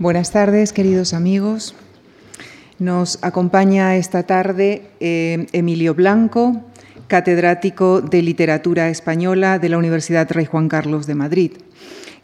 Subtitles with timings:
[0.00, 1.74] Buenas tardes, queridos amigos.
[2.78, 6.62] Nos acompaña esta tarde eh, Emilio Blanco,
[7.08, 11.52] catedrático de Literatura Española de la Universidad Rey Juan Carlos de Madrid.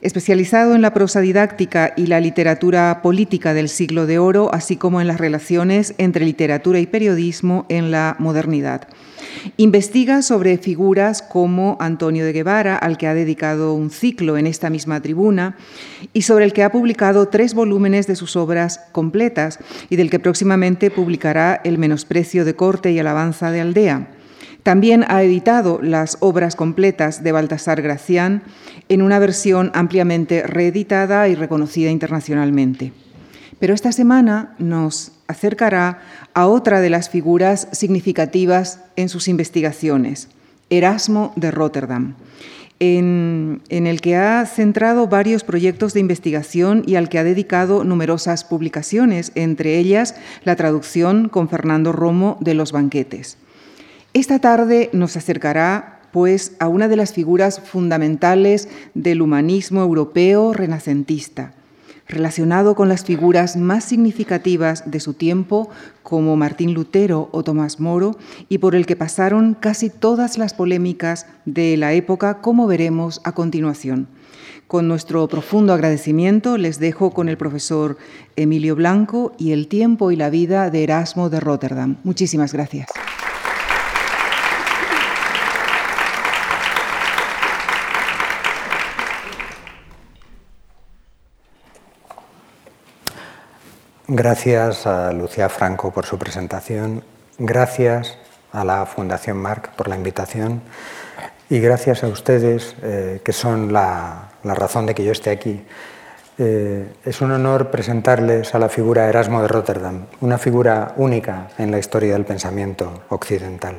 [0.01, 5.01] Especializado en la prosa didáctica y la literatura política del siglo de oro, así como
[5.01, 8.87] en las relaciones entre literatura y periodismo en la modernidad.
[9.57, 14.69] Investiga sobre figuras como Antonio de Guevara, al que ha dedicado un ciclo en esta
[14.69, 15.57] misma tribuna,
[16.13, 19.57] y sobre el que ha publicado tres volúmenes de sus obras completas
[19.89, 24.14] y del que próximamente publicará El menosprecio de corte y alabanza de aldea.
[24.65, 28.41] También ha editado las obras completas de Baltasar Gracián
[28.89, 32.91] en una versión ampliamente reeditada y reconocida internacionalmente.
[33.59, 35.99] Pero esta semana nos acercará
[36.33, 40.29] a otra de las figuras significativas en sus investigaciones,
[40.71, 42.15] Erasmo de Rotterdam,
[42.79, 48.43] en, el que ha centrado varios proyectos de investigación y al que ha dedicado numerosas
[48.43, 53.37] publicaciones, entre ellas la traducción con Fernando Romo de Los banquetes.
[54.15, 61.51] Esta tarde nos acercará pues a una de las figuras fundamentales del humanismo europeo renacentista,
[62.07, 65.69] relacionado con las figuras más significativas de su tiempo,
[66.01, 68.15] como Martín Lutero o Tomás Moro,
[68.47, 73.33] y por el que pasaron casi todas las polémicas de la época, como veremos a
[73.33, 74.07] continuación.
[74.67, 77.97] Con nuestro profundo agradecimiento les dejo con el profesor
[78.37, 81.97] Emilio Blanco y el tiempo y la vida de Erasmo de Rotterdam.
[82.05, 82.87] Muchísimas gracias.
[94.07, 97.03] Gracias a Lucía Franco por su presentación,
[97.39, 98.19] gracias
[98.51, 100.61] a la Fundación Marc por la invitación
[101.49, 105.65] y gracias a ustedes eh, que son la, razón de que yo esté aquí.
[106.37, 111.71] Eh, es un honor presentarles a la figura Erasmo de Rotterdam, una figura única en
[111.71, 113.77] la historia del pensamiento occidental.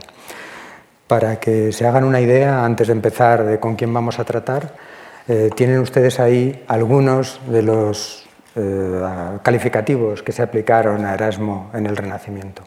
[1.06, 4.74] Para que se hagan una idea, antes de empezar de con quién vamos a tratar,
[5.28, 8.26] eh, tienen ustedes ahí algunos de los
[8.56, 12.62] eh, calificativos que se aplicaron a Erasmo en el Renacimiento.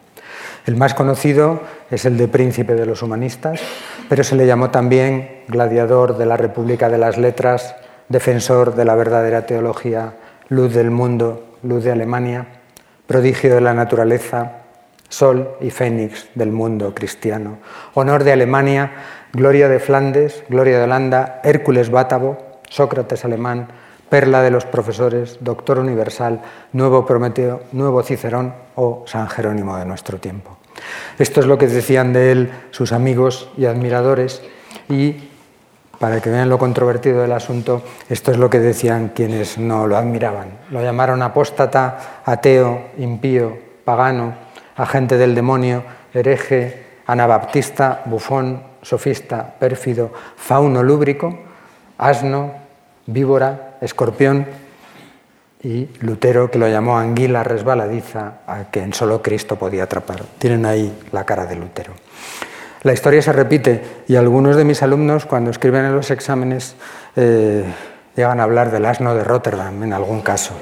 [0.66, 3.59] El más conocido es el de príncipe de los humanistas,
[4.07, 7.75] pero se le llamó también gladiador de la República de las Letras,
[8.07, 10.13] defensor de la verdadera teología,
[10.47, 12.45] luz del mundo, luz de Alemania,
[13.07, 14.57] prodigio de la naturaleza,
[15.09, 17.57] sol y fénix del mundo cristiano,
[17.95, 18.91] honor de Alemania,
[19.33, 22.38] gloria de Flandes, gloria de Holanda, Hércules Bátavo,
[22.69, 23.69] Sócrates alemán,
[24.09, 26.42] perla de los profesores, doctor universal,
[26.74, 30.58] nuevo Prometeo, nuevo Cicerón o San Jerónimo de nuestro tiempo.
[31.18, 34.42] Esto es lo que decían de él sus amigos y admiradores
[34.88, 35.30] y
[36.00, 39.97] para que vean lo controvertido del asunto, esto es lo que decían quienes no lo
[39.97, 40.47] admiraban.
[40.72, 44.34] Lo llamaron apóstata, ateo, impío, pagano,
[44.78, 45.84] agente del demonio,
[46.14, 51.38] hereje, anabaptista, bufón, sofista, pérfido, fauno lúbrico,
[51.97, 52.53] asno,
[53.06, 54.45] víbora, escorpión
[55.62, 60.23] y Lutero que lo llamó anguila resbaladiza a que en solo Cristo podía atrapar.
[60.38, 61.94] Tienen ahí la cara de Lutero.
[62.84, 66.75] La historia se repite y algunos de mis alumnos cuando escriben en los exámenes
[67.17, 67.66] eh,
[68.16, 70.53] llegan a hablar del asno de Rotterdam en algún caso.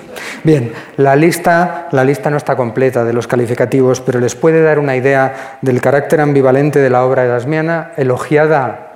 [0.44, 4.80] Bien, la lista, la lista no está completa de los calificativos, pero les puede dar
[4.80, 8.87] una idea del carácter ambivalente de la obra erasmiana, elogiada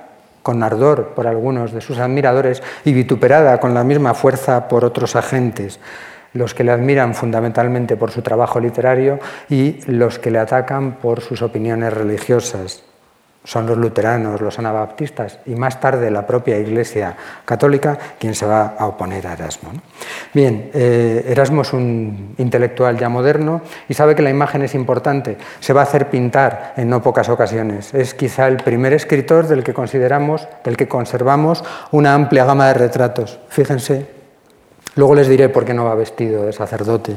[0.42, 5.16] con ardor por algunos de sus admiradores y vituperada con la misma fuerza por otros
[5.16, 5.80] agentes,
[6.32, 11.20] los que le admiran fundamentalmente por su trabajo literario y los que le atacan por
[11.20, 12.82] sus opiniones religiosas
[13.44, 18.74] son los luteranos, los anabaptistas y más tarde la propia Iglesia Católica quien se va
[18.78, 19.72] a oponer a Erasmo.
[20.32, 25.36] Bien, eh, Erasmo es un intelectual ya moderno y sabe que la imagen es importante.
[25.60, 27.92] Se va a hacer pintar en no pocas ocasiones.
[27.94, 32.74] Es quizá el primer escritor del que consideramos, del que conservamos una amplia gama de
[32.74, 33.40] retratos.
[33.48, 34.06] Fíjense,
[34.94, 37.16] luego les diré por qué no va vestido de sacerdote,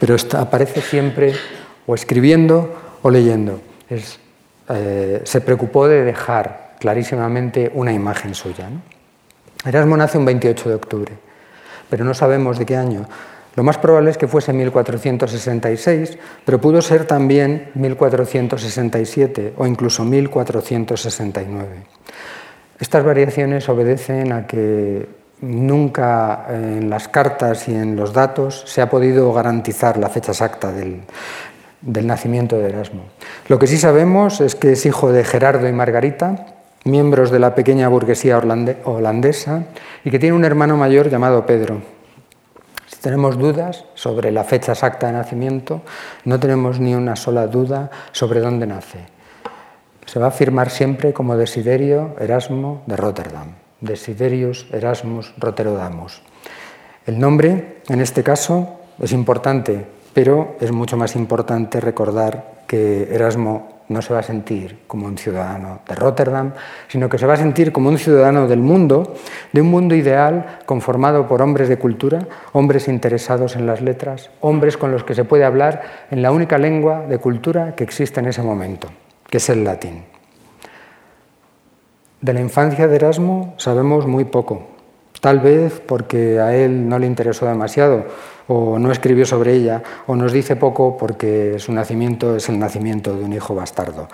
[0.00, 1.34] pero aparece siempre
[1.86, 3.60] o escribiendo o leyendo.
[3.88, 4.18] Es
[4.68, 8.68] eh, se preocupó de dejar clarísimamente una imagen suya.
[9.64, 11.12] Erasmo nace un 28 de octubre,
[11.88, 13.06] pero no sabemos de qué año.
[13.54, 21.68] Lo más probable es que fuese 1466, pero pudo ser también 1467 o incluso 1469.
[22.78, 25.08] Estas variaciones obedecen a que
[25.40, 30.70] nunca en las cartas y en los datos se ha podido garantizar la fecha exacta
[30.70, 31.00] del,
[31.80, 33.02] del nacimiento de Erasmo.
[33.48, 36.46] Lo que sí sabemos es que es hijo de Gerardo y Margarita,
[36.84, 39.64] miembros de la pequeña burguesía holandesa,
[40.04, 41.82] y que tiene un hermano mayor llamado Pedro.
[43.00, 45.82] tenemos dudas sobre la fecha exacta de nacimiento,
[46.24, 48.98] no tenemos ni una sola duda sobre dónde nace.
[50.06, 56.22] Se va a afirmar siempre como Desiderio Erasmo de Rotterdam, Desiderius Erasmus Rotterdamus.
[57.06, 59.86] El nombre, en este caso, es importante,
[60.16, 65.18] pero es mucho más importante recordar que Erasmo no se va a sentir como un
[65.18, 66.54] ciudadano de Rotterdam,
[66.88, 69.12] sino que se va a sentir como un ciudadano del mundo,
[69.52, 74.78] de un mundo ideal conformado por hombres de cultura, hombres interesados en las letras, hombres
[74.78, 78.28] con los que se puede hablar en la única lengua de cultura que existe en
[78.28, 78.88] ese momento,
[79.28, 80.04] que es el latín.
[82.22, 84.66] De la infancia de Erasmo sabemos muy poco,
[85.20, 88.06] tal vez porque a él no le interesó demasiado
[88.48, 93.14] o no escribió sobre ella, o nos dice poco porque su nacimiento es el nacimiento
[93.16, 94.08] de un hijo bastardo.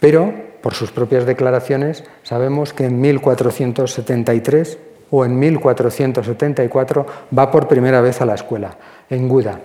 [0.00, 0.32] Pero,
[0.62, 4.78] por sus propias declaraciones, sabemos que en 1473
[5.10, 7.06] o en 1474
[7.36, 8.76] va por primera vez a la escuela,
[9.10, 9.60] en Guda.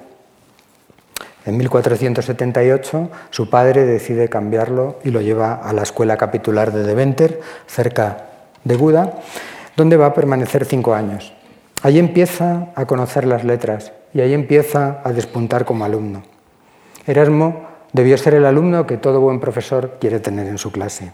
[1.45, 7.41] En 1478 su padre decide cambiarlo y lo lleva a la escuela capitular de Deventer,
[7.67, 8.29] cerca
[8.63, 9.19] de Guda,
[9.75, 11.33] donde va a permanecer cinco años.
[11.83, 16.23] Allí empieza a conocer las letras y ahí empieza a despuntar como alumno.
[17.05, 21.11] Erasmo debió ser el alumno que todo buen profesor quiere tener en su clase.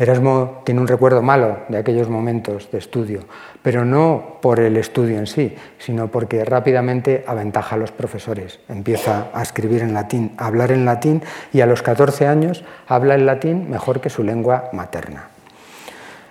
[0.00, 3.20] Erasmo tiene un recuerdo malo de aquellos momentos de estudio,
[3.62, 8.58] pero no por el estudio en sí, sino porque rápidamente aventaja a los profesores.
[8.68, 11.22] Empieza a escribir en latín, a hablar en latín
[11.52, 15.28] y a los 14 años habla el latín mejor que su lengua materna.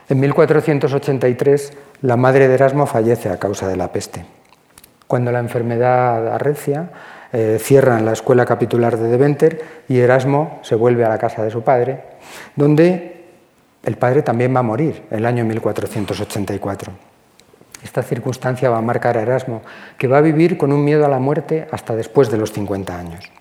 [0.10, 4.26] En 1483 la madre de Erasmo fallece a causa de la peste.
[5.06, 6.90] Cuando la enfermedad arrecia,
[7.32, 11.52] eh, cierran la escuela capitular de Deventer y Erasmo se vuelve a la casa de
[11.52, 12.02] su padre,
[12.56, 13.24] donde
[13.84, 16.92] el padre también va a morir el año 1484.
[17.84, 19.62] Esta circunstancia va a marcar a Erasmo,
[19.96, 22.98] que va a vivir con un miedo a la muerte hasta después de los 50
[22.98, 23.32] años.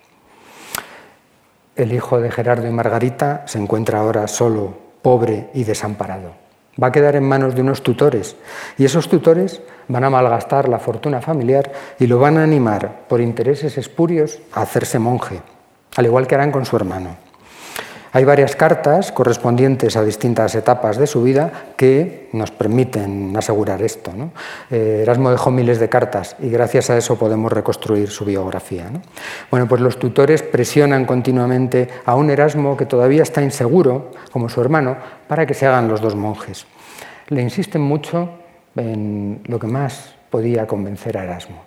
[1.75, 6.48] El hijo de Gerardo y Margarita se encuentra ahora solo, pobre y desamparado
[6.81, 8.35] va a quedar en manos de unos tutores
[8.77, 13.21] y esos tutores van a malgastar la fortuna familiar y lo van a animar por
[13.21, 15.41] intereses espurios a hacerse monje,
[15.95, 17.28] al igual que harán con su hermano.
[18.11, 24.11] Hay varias cartas correspondientes a distintas etapas de su vida que nos permiten asegurar esto.
[24.71, 28.85] Eh, Erasmo dejó miles de cartas y gracias a eso podemos reconstruir su biografía.
[29.51, 34.59] Bueno, pues los tutores presionan continuamente a un Erasmo que todavía está inseguro, como su
[34.59, 34.97] hermano,
[35.27, 36.65] para que se hagan los dos monjes.
[37.27, 38.29] Le insisten mucho
[38.75, 41.63] en lo que más podía convencer a Erasmo,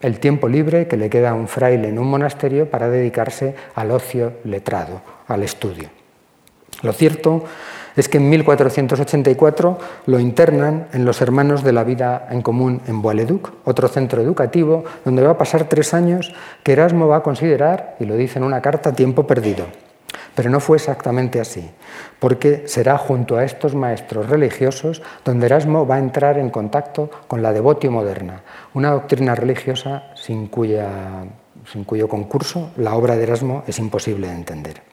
[0.00, 3.90] el tiempo libre que le queda a un fraile en un monasterio para dedicarse al
[3.90, 5.00] ocio letrado,
[5.30, 5.88] al estudio.
[6.82, 7.44] Lo cierto
[7.96, 13.02] es que en 1484 lo internan en los Hermanos de la Vida en Común en
[13.02, 16.32] Bois-le-Duc, otro centro educativo donde va a pasar tres años
[16.62, 19.66] que Erasmo va a considerar, y lo dice en una carta, tiempo perdido.
[20.34, 21.68] Pero no fue exactamente así,
[22.18, 27.42] porque será junto a estos maestros religiosos donde Erasmo va a entrar en contacto con
[27.42, 28.42] la devotio moderna,
[28.72, 30.50] una doctrina religiosa sin,
[31.70, 34.89] sin cuyo concurso la obra de Erasmo es imposible de entender.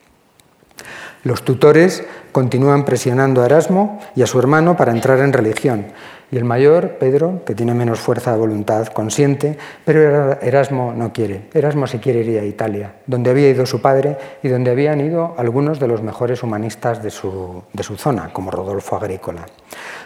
[1.27, 5.87] Los tutores continúan presionando a Erasmo y a su hermano para entrar en religión,
[6.31, 11.49] y el mayor, Pedro, que tiene menos fuerza de voluntad, consiente, pero Erasmo no quiere.
[11.53, 15.35] Erasmo se quiere ir a Italia, donde había ido su padre y donde habían ido
[15.37, 19.47] algunos de los mejores humanistas de su, de su zona, como Rodolfo Agrícola.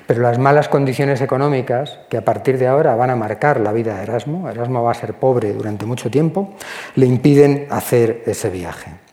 [0.07, 3.97] Pero las malas condiciones económicas, que a partir de ahora van a marcar la vida
[3.97, 6.55] de Erasmo, Erasmo va a ser pobre durante mucho tiempo,
[6.95, 9.10] le impiden hacer ese viaje.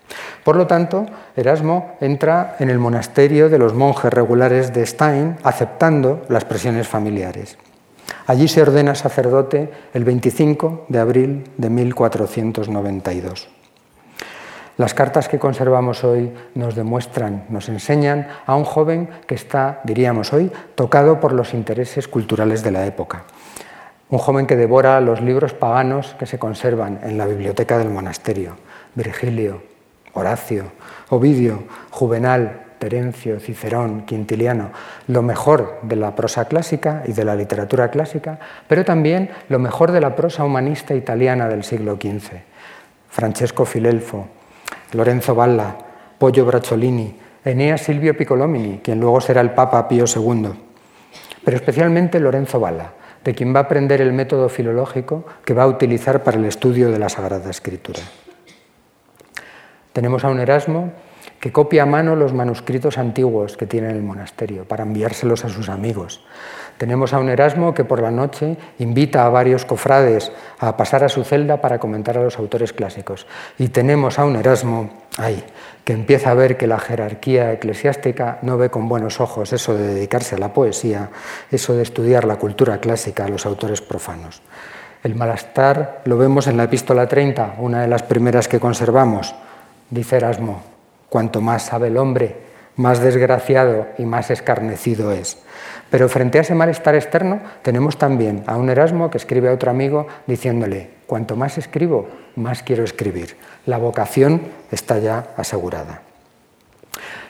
[0.49, 1.05] Por lo tanto,
[1.37, 7.59] Erasmo entra en el monasterio de los monjes regulares de Stein, aceptando las presiones familiares.
[8.27, 13.47] Allí se ordena sacerdote el 25 de abril de 1492.
[14.79, 20.33] Las cartas que conservamos hoy nos demuestran, nos enseñan a un joven que está, diríamos
[20.33, 23.25] hoy, tocado por los intereses culturales de la época.
[24.09, 28.57] Un joven que devora los libros paganos que se conservan en la biblioteca del monasterio.
[28.95, 29.61] Virgilio,
[30.15, 30.73] Horacio,
[31.11, 34.71] Ovidio, Juvenal, Terencio, Cicerón, Quintiliano,
[35.09, 38.39] lo mejor de la prosa clásica y de la literatura clásica,
[38.69, 42.39] pero también lo mejor de la prosa humanista italiana del siglo XV.
[43.11, 44.29] Francesco Filelfo,
[44.93, 45.77] Lorenzo Valla,
[46.19, 50.51] Pollo Bracciolini, Enea Silvio Piccolomini, quien luego será el Papa Pío II,
[51.45, 52.93] pero especialmente Lorenzo Valla,
[53.25, 56.91] de quien va a aprender el método filológico que va a utilizar para el estudio
[56.91, 58.01] de la Sagrada Escritura.
[59.99, 60.93] Tenemos a un Erasmo
[61.41, 65.49] que copia a mano los manuscritos antiguos que tiene en el monasterio para enviárselos a
[65.49, 66.25] sus amigos.
[66.79, 71.09] Tenemos a un Erasmo que por la noche invita a varios cofrades a pasar a
[71.09, 73.27] su celda para comentar a los autores clásicos.
[73.59, 75.43] Y tenemos a un Erasmo ahí,
[75.83, 79.95] que empieza a ver que la jerarquía eclesiástica no ve con buenos ojos eso de
[79.95, 81.11] dedicarse a la poesía,
[81.51, 84.43] eso de estudiar la cultura clásica, a los autores profanos.
[85.03, 89.35] El malestar lo vemos en la epístola 30, una de las primeras que conservamos.
[89.91, 90.63] Dice Erasmo,
[91.09, 92.37] cuanto más sabe el hombre,
[92.77, 95.39] más desgraciado y más escarnecido es.
[95.91, 99.71] Pero frente a ese malestar externo tenemos también a un Erasmo que escribe a otro
[99.71, 103.37] amigo diciéndole, cuanto más escribo, más quiero escribir.
[103.67, 106.03] La vocación está ya asegurada.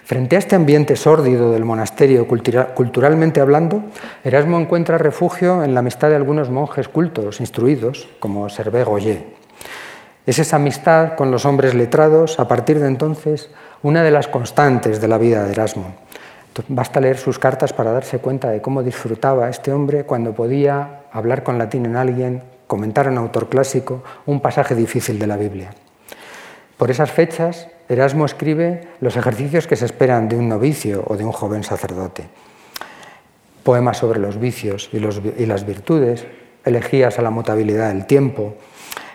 [0.05, 3.83] Frente a este ambiente sórdido del monasterio culturalmente hablando,
[4.25, 9.39] Erasmo encuentra refugio en la amistad de algunos monjes cultos, instruidos, como Servé Goyer.
[10.29, 13.49] Es esa amistad con los hombres letrados, a partir de entonces,
[13.83, 15.95] una de las constantes de la vida de Erasmo.
[16.69, 21.45] Basta leer sus cartas para darse cuenta de cómo disfrutaba este hombre cuando podía hablar
[21.45, 25.71] con latín en alguien, comentar a un autor clásico un pasaje difícil de la Biblia.
[26.77, 31.25] Por esas fechas, Erasmo escribe los ejercicios que se esperan de un novicio o de
[31.25, 32.25] un joven sacerdote.
[33.63, 34.99] Poemas sobre los vicios y,
[35.47, 36.27] las virtudes,
[36.67, 38.57] elegías a la mutabilidad del tiempo,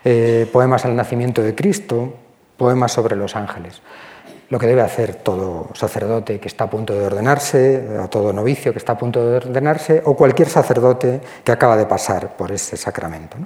[0.04, 2.14] eh, poemas al nacimiento de Cristo,
[2.58, 3.82] poemas sobre los ángeles
[4.54, 8.72] lo que debe hacer todo sacerdote que está a punto de ordenarse, o todo novicio
[8.72, 12.78] que está a punto de ordenarse, o cualquier sacerdote que acaba de pasar por ese
[12.78, 13.38] sacramento.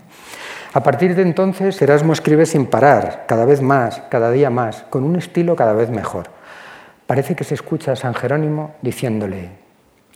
[0.73, 5.05] A partir de entonces, Erasmo escribe sin parar, cada vez más, cada día más, con
[5.05, 6.27] un estilo cada vez mejor.
[7.05, 9.51] Parece que se escucha a San Jerónimo diciéndole,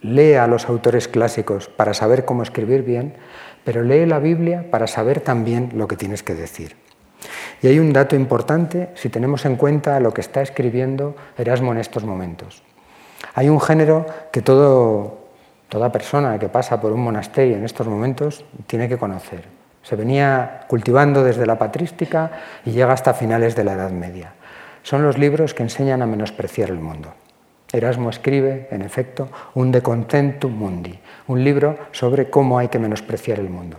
[0.02, 3.16] lee a los autores clásicos para saber cómo escribir bien,
[3.64, 6.76] pero lee la Biblia para saber también lo que tienes que decir.
[7.62, 11.78] Y hay un dato importante si tenemos en cuenta lo que está escribiendo Erasmo en
[11.78, 12.64] estos momentos.
[13.36, 18.90] Hay un género que toda persona que pasa por un monasterio en estos momentos tiene
[18.90, 19.46] que conocer.
[19.84, 22.32] Se venía cultivando desde la patrística
[22.66, 24.34] y llega hasta finales de la Edad Media.
[24.84, 27.14] Son los libros que enseñan a menospreciar el mundo.
[27.72, 33.40] Erasmo escribe, en efecto, un De Contentum Mundi, un libro sobre cómo hay que menospreciar
[33.40, 33.78] el mundo.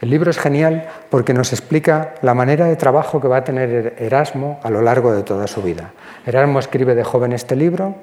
[0.00, 3.94] El libro es genial porque nos explica la manera de trabajo que va a tener
[3.98, 5.92] Erasmo a lo largo de toda su vida.
[6.26, 7.94] Erasmo escribe de joven este libro,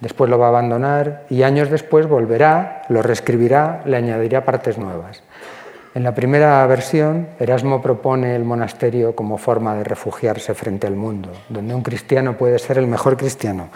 [0.00, 5.22] después lo va a abandonar y años después volverá, lo reescribirá, le añadirá partes nuevas.
[5.96, 11.30] En la primera versión, Erasmo propone el monasterio como forma de refugiarse frente al mundo,
[11.48, 13.70] donde un cristiano puede ser el mejor cristiano.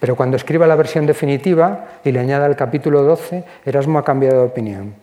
[0.00, 4.40] Pero cuando escriba la versión definitiva y le añada el capítulo 12, Erasmo ha cambiado
[4.40, 4.94] de opinión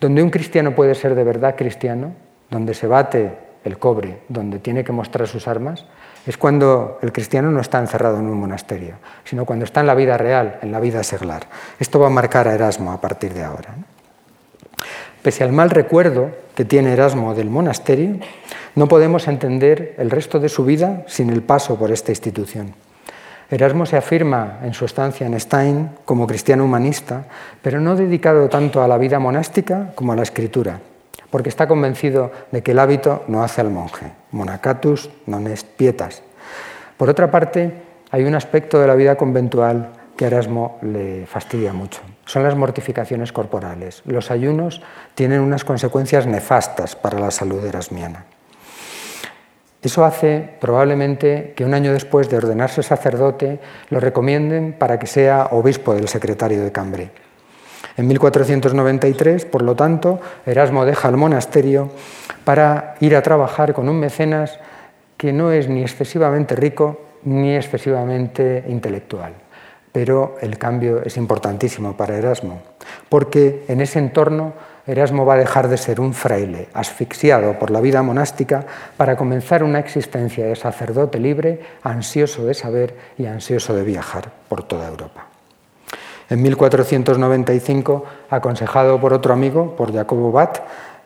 [0.00, 2.12] donde un cristiano puede ser de verdad cristiano,
[2.50, 3.32] donde se bate
[3.64, 5.86] el cobre, donde tiene que mostrar sus armas,
[6.26, 9.94] es cuando el cristiano no está encerrado en un monasterio, sino cuando está en la
[9.94, 11.46] vida real, en la vida seglar.
[11.78, 13.74] Esto va a marcar a Erasmo a partir de ahora.
[15.22, 18.18] Pese al mal recuerdo que tiene Erasmo del monasterio,
[18.74, 22.74] no podemos entender el resto de su vida sin el paso por esta institución.
[23.48, 27.24] Erasmo se afirma en su estancia en Stein como cristiano humanista,
[27.62, 30.80] pero no dedicado tanto a la vida monástica como a la escritura,
[31.30, 34.10] porque está convencido de que el hábito no hace al monje.
[34.32, 36.26] Monacatus non est pietas.
[36.98, 37.70] Por otra parte,
[38.10, 42.00] hay un aspecto de la vida conventual que a Erasmo le fastidia mucho.
[42.24, 44.02] Son las mortificaciones corporales.
[44.06, 44.82] Los ayunos
[45.14, 48.24] tienen unas consecuencias nefastas para la salud erasmiana.
[49.82, 55.48] Eso hace probablemente que un año después de ordenarse sacerdote lo recomienden para que sea
[55.52, 57.10] obispo del secretario de Cambre.
[57.96, 61.90] En 1493, por lo tanto, Erasmo deja el monasterio
[62.44, 64.58] para ir a trabajar con un mecenas
[65.16, 69.32] que no es ni excesivamente rico ni excesivamente intelectual.
[69.92, 72.60] Pero el cambio es importantísimo para Erasmo,
[73.08, 74.52] porque en ese entorno
[74.86, 78.64] Erasmo va a dejar de ser un fraile asfixiado por la vida monástica
[78.96, 84.62] para comenzar una existencia de sacerdote libre, ansioso de saber y ansioso de viajar por
[84.62, 85.26] toda Europa.
[86.30, 90.60] En 1495, aconsejado por otro amigo, por Jacobo Bat,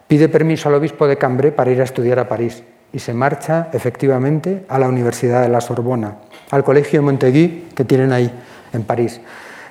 [0.07, 3.69] pide permiso al obispo de Cambrai para ir a estudiar a París y se marcha
[3.73, 6.17] efectivamente a la Universidad de la Sorbona,
[6.51, 8.31] al colegio Montaigu que tienen ahí
[8.73, 9.21] en París.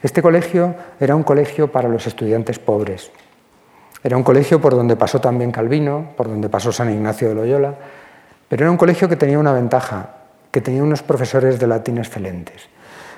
[0.01, 3.11] Este colegio era un colegio para los estudiantes pobres,
[4.03, 7.75] era un colegio por donde pasó también Calvino, por donde pasó San Ignacio de Loyola,
[8.47, 10.09] pero era un colegio que tenía una ventaja,
[10.51, 12.67] que tenía unos profesores de latín excelentes.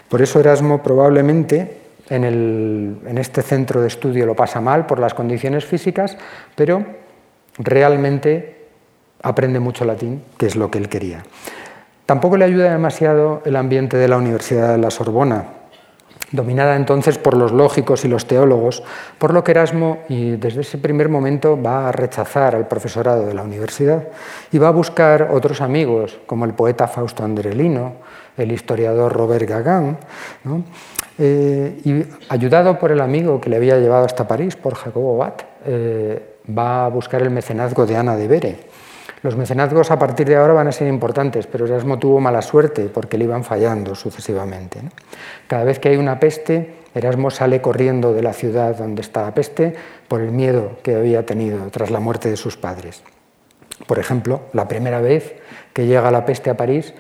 [0.10, 1.78] Por eso Erasmo probablemente
[2.10, 2.24] en,
[3.06, 6.18] en este centro de estudio lo pasa mal por las condiciones físicas,
[6.56, 6.84] pero
[7.58, 8.68] realmente
[9.22, 11.24] aprende mucho latín, que es lo que él quería.
[12.06, 15.46] Tampoco le ayuda demasiado el ambiente de la Universidad de la Sorbona,
[16.32, 18.84] dominada entonces por los lógicos y los teólogos,
[19.18, 23.34] por lo que Erasmo y desde ese primer momento va a rechazar al profesorado de
[23.34, 24.08] la universidad
[24.52, 27.94] y va a buscar otros amigos, como el poeta Fausto Andrelino,
[28.38, 29.98] el historiador Robert Gagin,
[31.18, 35.44] eh, y ayudado por el amigo que le había llevado hasta París, por Jacobo Watt,
[35.66, 38.71] eh, va a buscar el mecenazgo de Ana de Bere
[39.24, 42.90] los mecenazgos a partir de ahora van a ser importantes, pero Erasmo tuvo mala suerte
[42.92, 44.80] porque le iban fallando sucesivamente.
[45.48, 49.34] Cada vez que hay una peste, Erasmo sale corriendo de la ciudad donde está la
[49.34, 49.76] peste
[50.08, 53.04] por el miedo que había tenido tras la muerte de sus padres.
[53.88, 55.36] Por ejemplo, la primera vez
[55.74, 56.94] que llega la peste a París,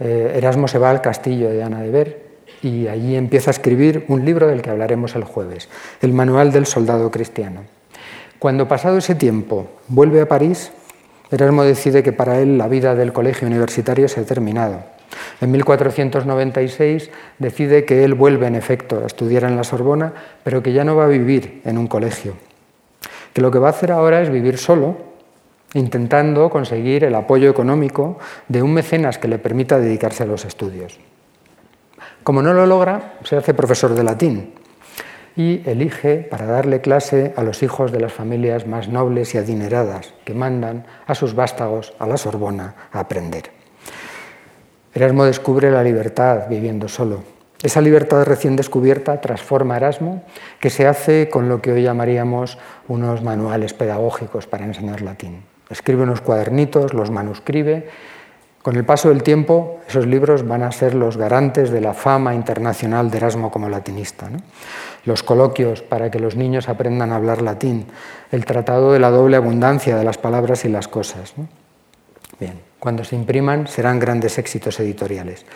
[0.00, 2.26] eh, Erasmo se va al castillo de Ana de Ver
[2.62, 5.68] y allí empieza a escribir un libro del que hablaremos el jueves,
[6.00, 7.62] el Manual del Soldado Cristiano.
[8.38, 10.72] Cuando pasado ese tiempo vuelve a París,
[11.30, 14.84] Erasmo decide que para él la vida del colegio universitario se ha terminado.
[15.40, 20.12] En 1496 decide que él vuelve en efecto a estudiar en la Sorbona,
[20.44, 22.34] pero que ya no va a vivir en un colegio.
[23.32, 24.96] Que lo que va a hacer ahora es vivir solo,
[25.74, 28.18] intentando conseguir el apoyo económico
[28.48, 30.98] de un mecenas que le permita dedicarse a los estudios.
[32.22, 34.54] Como no lo logra, se hace profesor de latín,
[35.36, 40.14] y elige para darle clase a los hijos de las familias más nobles y adineradas
[40.24, 43.50] que mandan a sus vástagos a la Sorbona a aprender.
[44.94, 47.22] Erasmo descubre la libertad viviendo solo.
[47.62, 50.22] Esa libertad recién descubierta transforma a Erasmo,
[50.60, 55.42] que se hace con lo que hoy llamaríamos unos manuales pedagógicos para enseñar latín.
[55.68, 57.88] Escribe unos cuadernitos, los manuscribe
[58.66, 62.34] con el paso del tiempo, esos libros van a ser los garantes de la fama
[62.34, 64.28] internacional de Erasmo como latinista.
[65.04, 67.86] Los coloquios para que los niños aprendan a hablar latín,
[68.32, 71.34] el tratado de la doble abundancia de las palabras y las cosas.
[72.40, 75.46] Bien, cuando se impriman serán grandes éxitos editoriales.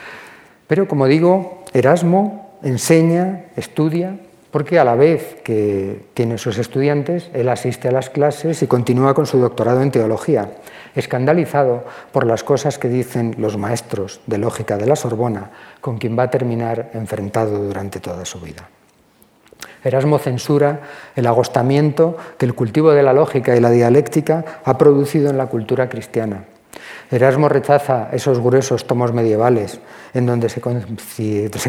[0.69, 7.49] Pero como digo, Erasmo enseña, estudia, porque a la vez que tiene sus estudiantes, él
[7.49, 10.51] asiste a las clases y continúa con su doctorado en teología
[10.95, 16.19] escandalizado por las cosas que dicen los maestros de lógica de la Sorbona, con quien
[16.19, 18.69] va a terminar enfrentado durante toda su vida.
[19.83, 20.81] Erasmo censura
[21.17, 25.47] el agostamiento que el cultivo de la lógica y la dialéctica ha producido en la
[25.47, 26.45] cultura cristiana.
[27.11, 29.81] Erasmo rechaza esos gruesos tomos medievales
[30.15, 30.61] en donde se,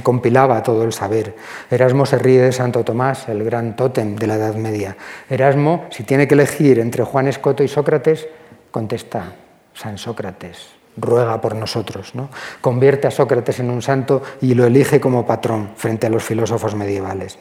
[0.03, 1.35] compilaba todo el saber.
[1.69, 4.95] Erasmo se ríe de Santo Tomás, el gran tótem de la Edad Media.
[5.29, 8.27] Erasmo, si tiene que elegir entre Juan Escoto y Sócrates,
[8.69, 9.33] contesta
[9.73, 12.29] San Sócrates, ruega por nosotros, ¿no?
[12.61, 16.75] convierte a Sócrates en un santo y lo elige como patrón frente a los filósofos
[16.75, 17.37] medievales.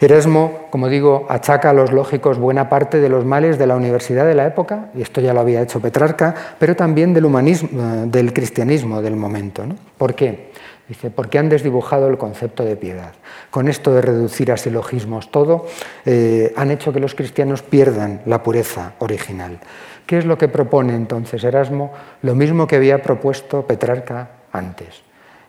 [0.00, 4.26] Erasmo, como digo, achaca a los lógicos buena parte de los males de la universidad
[4.26, 8.04] de la época, y esto ya lo había hecho Petrarca, pero también del humanismo, eh,
[8.06, 9.66] del cristianismo del momento.
[9.66, 9.76] ¿no?
[9.96, 10.52] ¿Por qué?
[10.88, 13.12] Dice, porque han desdibujado el concepto de piedad.
[13.50, 15.66] Con esto de reducir a silogismos todo,
[16.04, 19.60] eh, han hecho que los cristianos pierdan la pureza original.
[20.06, 21.92] ¿Qué es lo que propone entonces Erasmo?
[22.20, 25.02] Lo mismo que había propuesto Petrarca antes,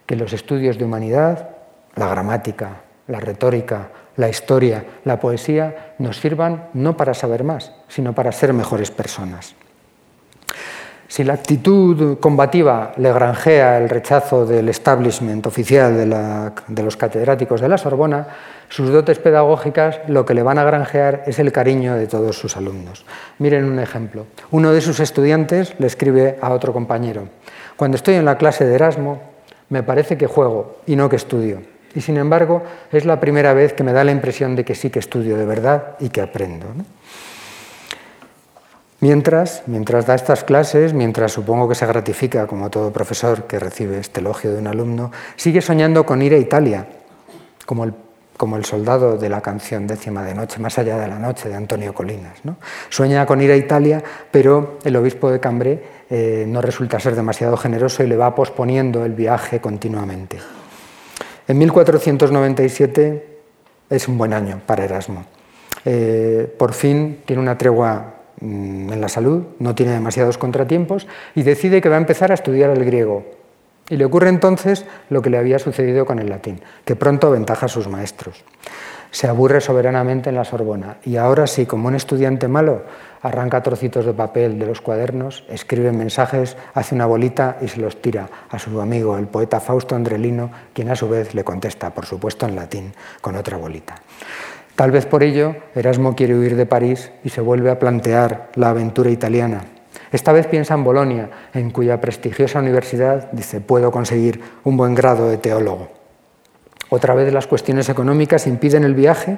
[0.05, 1.49] que los estudios de humanidad,
[1.95, 8.13] la gramática, la retórica, la historia, la poesía, nos sirvan no para saber más, sino
[8.13, 9.55] para ser mejores personas.
[11.15, 17.69] Si la actitud combativa le granjea el rechazo del establishment oficial de, los catedráticos de
[17.69, 18.27] la Sorbona,
[18.67, 22.57] sus dotes pedagógicas lo que le van a granjear es el cariño de todos sus
[22.57, 23.05] alumnos.
[23.39, 24.25] Miren un ejemplo.
[24.51, 27.29] Uno de sus estudiantes le escribe a otro compañero,
[27.77, 29.21] cuando estoy en la clase de Erasmo,
[29.69, 31.61] me parece que juego y no que estudio.
[31.95, 34.89] Y sin embargo, es la primera vez que me da la impresión de que sí
[34.89, 36.65] que estudio de verdad y que aprendo.
[39.05, 43.99] Mientras, mientras da estas clases, mientras supongo que se gratifica como todo profesor que recibe
[43.99, 46.87] este elogio de un alumno, sigue soñando con ir a Italia,
[47.67, 47.93] como el,
[48.35, 51.53] como el soldado de la canción décima de noche, más allá de la noche, de
[51.53, 52.39] Antonio Colinas.
[52.45, 52.57] ¿no?
[52.89, 57.57] Sueña con ir a Italia, pero el obispo de Cambré eh, no resulta ser demasiado
[57.57, 60.39] generoso y le va posponiendo el viaje continuamente.
[61.47, 63.37] En 1497
[63.87, 65.25] es un buen año para Erasmo.
[65.85, 71.81] Eh, por fin tiene una tregua en la salud, no tiene demasiados contratiempos y decide
[71.81, 73.23] que va a empezar a estudiar el griego.
[73.89, 77.67] Y le ocurre entonces lo que le había sucedido con el latín, que pronto aventaja
[77.67, 78.43] a sus maestros.
[79.11, 82.81] Se aburre soberanamente en la Sorbona y ahora sí, como un estudiante malo,
[83.21, 88.01] arranca trocitos de papel de los cuadernos, escribe mensajes, hace una bolita y se los
[88.01, 92.05] tira a su amigo, el poeta Fausto Andrelino, quien a su vez le contesta, por
[92.05, 93.95] supuesto en latín, con otra bolita.
[94.75, 98.69] Tal vez por ello Erasmo quiere huir de París y se vuelve a plantear la
[98.69, 99.63] aventura italiana.
[100.11, 105.29] Esta vez piensa en Bolonia, en cuya prestigiosa universidad dice, puedo conseguir un buen grado
[105.29, 105.89] de teólogo.
[106.89, 109.37] Otra vez las cuestiones económicas impiden el viaje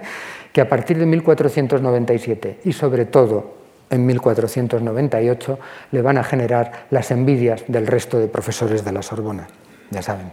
[0.52, 3.58] que a partir de 1497 y sobre todo
[3.89, 5.60] en 1498
[5.91, 9.47] le van a generar las envidias del resto de profesores de la Sorbona.
[9.91, 10.32] Ya saben,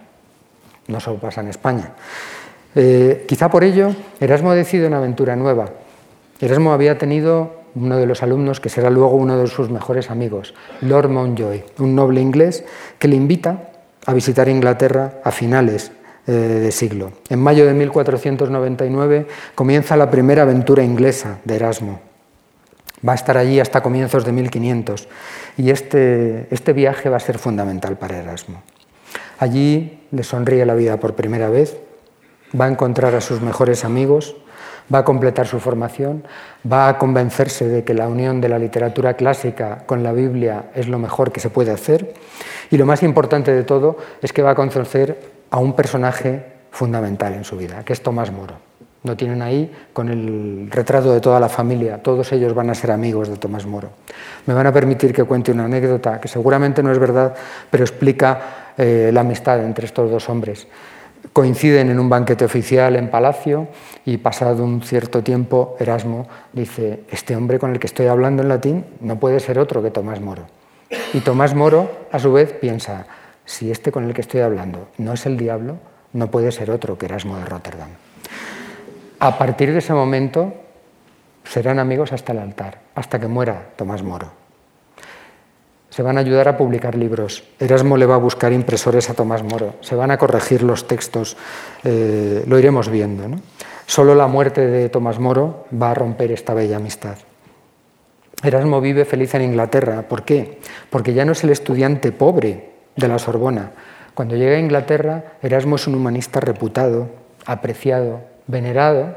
[0.89, 1.93] no solo pasa en España.
[2.75, 5.71] Eh, quizá por ello Erasmo decide una aventura nueva.
[6.41, 10.55] Erasmo había tenido uno de los alumnos que será luego uno de sus mejores amigos,
[10.81, 12.65] Lord Mountjoy, un noble inglés
[12.99, 13.71] que le invita
[14.07, 15.93] a visitar Inglaterra a finales
[16.27, 17.13] eh, de siglo.
[17.29, 22.01] En mayo de 1499 comienza la primera aventura inglesa de Erasmo.
[23.07, 25.09] Va a estar allí hasta comienzos de 1500
[25.59, 28.63] y este, este viaje va a ser fundamental para Erasmo.
[29.39, 31.77] Allí le sonríe la vida por primera vez,
[32.59, 34.37] va a encontrar a sus mejores amigos,
[34.93, 36.25] va a completar su formación,
[36.71, 40.89] va a convencerse de que la unión de la literatura clásica con la Biblia es
[40.89, 42.15] lo mejor que se puede hacer
[42.71, 45.19] y lo más importante de todo es que va a conocer
[45.51, 48.55] a un personaje fundamental en su vida, que es Tomás Moro.
[49.05, 52.91] No tienen ahí con el retrato de toda la familia, todos ellos van a ser
[52.91, 53.91] amigos de Tomás Moro.
[54.47, 57.35] Me van a permitir que cuente una anécdota que seguramente no es verdad,
[57.71, 60.67] pero explica eh, la amistad entre estos dos hombres
[61.33, 63.69] coinciden en un banquete oficial en Palacio
[64.05, 68.49] y pasado un cierto tiempo Erasmo dice, este hombre con el que estoy hablando en
[68.49, 70.47] latín no puede ser otro que Tomás Moro.
[71.13, 73.07] Y Tomás Moro, a su vez, piensa,
[73.45, 75.79] si este con el que estoy hablando no es el diablo,
[76.13, 77.89] no puede ser otro que Erasmo de Rotterdam.
[79.19, 80.53] A partir de ese momento
[81.45, 84.44] serán amigos hasta el altar, hasta que muera Tomás Moro
[85.95, 87.45] se van a ayudar a publicar libros.
[87.61, 91.37] Erasmo le va a buscar impresores a Tomás Moro, se van a corregir los textos,
[91.85, 93.23] eh, lo iremos viendo.
[93.87, 97.17] Solo la muerte de Tomás Moro va a romper esta bella amistad.
[98.43, 100.03] Erasmo vive feliz en Inglaterra.
[100.09, 100.59] ¿Por qué?
[100.91, 103.71] Porque ya no es el estudiante pobre de la Sorbona.
[104.15, 107.07] Cuando llega a Inglaterra, Erasmo es un humanista reputado,
[107.47, 109.17] apreciado, venerado,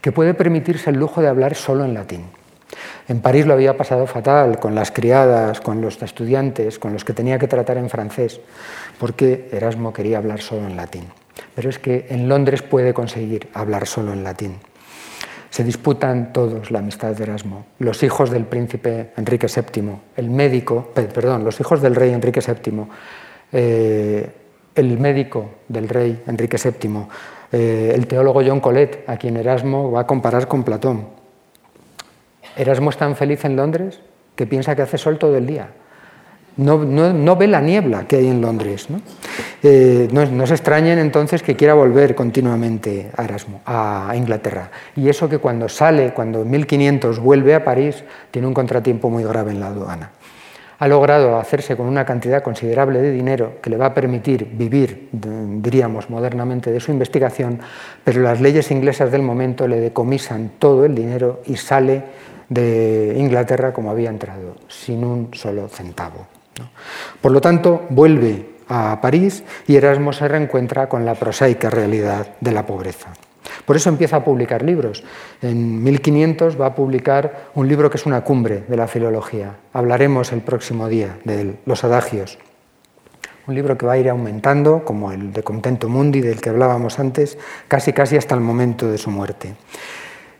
[0.00, 2.24] que puede permitirse el lujo de hablar solo en latín.
[3.08, 7.12] En París lo había pasado fatal con las criadas, con los estudiantes, con los que
[7.12, 8.40] tenía que tratar en francés,
[8.98, 11.04] porque Erasmo quería hablar solo en latín.
[11.54, 14.56] Pero es que en Londres puede conseguir hablar solo en latín.
[15.50, 17.66] Se disputan todos la amistad de Erasmo.
[17.78, 22.84] Los hijos del príncipe Enrique VII, el médico, perdón, los hijos del rey Enrique VII,
[23.52, 24.30] eh,
[24.74, 27.06] el médico del rey Enrique VII,
[27.52, 31.25] eh, el teólogo John Colet, a quien Erasmo va a comparar con Platón.
[32.56, 34.00] Erasmo es tan feliz en Londres
[34.34, 35.68] que piensa que hace sol todo el día.
[36.56, 38.88] No, ve la niebla que hay en Londres.
[39.62, 40.46] Eh, ¿no?
[40.46, 44.70] se extrañen entonces que quiera volver continuamente a Erasmo, a Inglaterra.
[44.94, 49.22] Y eso que cuando sale, cuando en 1500 vuelve a París, tiene un contratiempo muy
[49.22, 50.12] grave en la aduana.
[50.78, 55.08] Ha logrado hacerse con una cantidad considerable de dinero que le va a permitir vivir,
[55.12, 57.60] diríamos modernamente, de su investigación,
[58.04, 62.04] pero las leyes inglesas del momento le decomisan todo el dinero y sale
[62.48, 66.26] de Inglaterra como había entrado, sin un solo centavo.
[67.20, 72.52] Por lo tanto, vuelve a París y Erasmo se reencuentra con la prosaica realidad de
[72.52, 73.12] la pobreza.
[73.64, 75.04] Por eso empieza a publicar libros.
[75.42, 79.56] En 1500 va a publicar un libro que es una cumbre de la filología.
[79.72, 82.38] Hablaremos el próximo día de Los Adagios.
[83.46, 86.98] Un libro que va a ir aumentando, como el de Contento Mundi del que hablábamos
[86.98, 89.54] antes, casi casi hasta el momento de su muerte.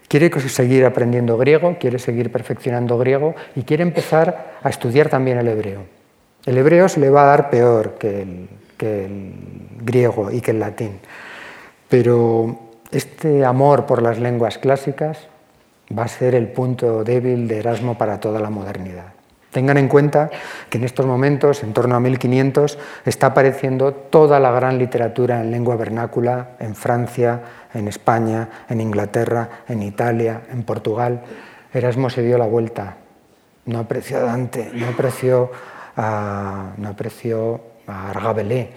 [0.09, 5.49] Quiere seguir aprendiendo griego, quiere seguir perfeccionando griego y quiere empezar a estudiar también el
[5.49, 5.83] hebreo.
[6.45, 9.35] El hebreo se le va a dar peor que el,
[9.81, 11.01] griego y que el latín,
[11.89, 12.59] pero
[12.91, 15.29] este amor por las lenguas clásicas
[15.97, 19.16] va a ser el punto débil de Erasmo para toda la modernidad.
[19.57, 20.29] Tengan en cuenta
[20.69, 25.51] que en estos momentos, en torno a 1500, está apareciendo toda la gran literatura en
[25.51, 27.41] lengua vernácula en Francia,
[27.73, 31.23] en España, en Inglaterra, en Italia, en Portugal.
[31.73, 32.99] Erasmo se dio la vuelta.
[33.65, 35.51] No apreció a Dante, no apreció
[35.97, 38.73] a, no apreció a Argabelé.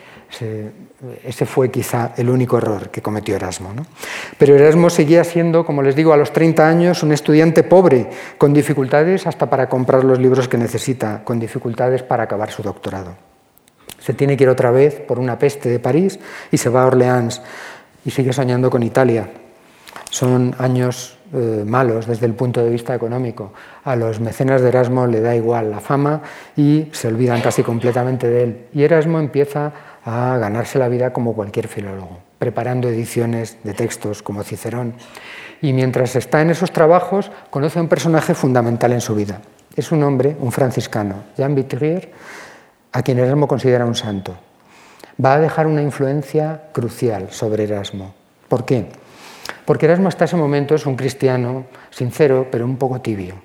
[1.24, 3.74] Ese, fue quizá el único error que cometió Erasmo.
[4.38, 8.54] Pero Erasmo seguía siendo, como les digo, a los 30 años un estudiante pobre, con
[8.54, 13.16] dificultades hasta para comprar los libros que necesita, con dificultades para acabar su doctorado.
[14.00, 16.20] Se tiene que ir otra vez por una peste de París
[16.52, 17.42] y se va a Orleans
[18.04, 19.30] y sigue soñando con Italia.
[20.10, 23.54] Son años eh, malos desde el punto de vista económico.
[23.84, 26.22] A los mecenas de Erasmo le da igual la fama
[26.58, 28.66] y se olvidan casi completamente de él.
[28.74, 29.72] Y Erasmo empieza
[30.06, 34.94] a ganarse la vida como cualquier filólogo, preparando ediciones de textos como Cicerón.
[35.62, 39.42] Y mientras está en esos trabajos, conoce a un personaje fundamental en su vida.
[39.76, 42.12] es un hombre, un franciscano, Jean Vitrier,
[42.92, 44.36] a quien Erasmo considera un santo.
[45.24, 48.14] Va a dejar una influencia crucial sobre Erasmo.
[48.48, 48.90] ¿Por qué?
[49.66, 53.36] Porque Erasmo hasta ese momento es un cristiano sincero, pero un poco tibio.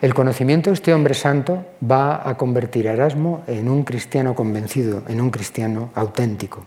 [0.00, 5.02] El conocimiento de este hombre santo va a convertir a Erasmo en un cristiano convencido,
[5.08, 6.66] en un cristiano auténtico.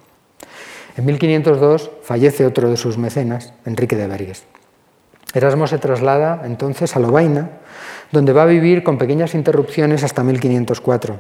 [0.98, 4.46] En 1502 fallece otro de sus mecenas, Enrique de Vergues.
[5.34, 7.50] Erasmo se traslada entonces a Lovaina,
[8.12, 11.20] donde va a vivir con pequeñas interrupciones hasta 1504.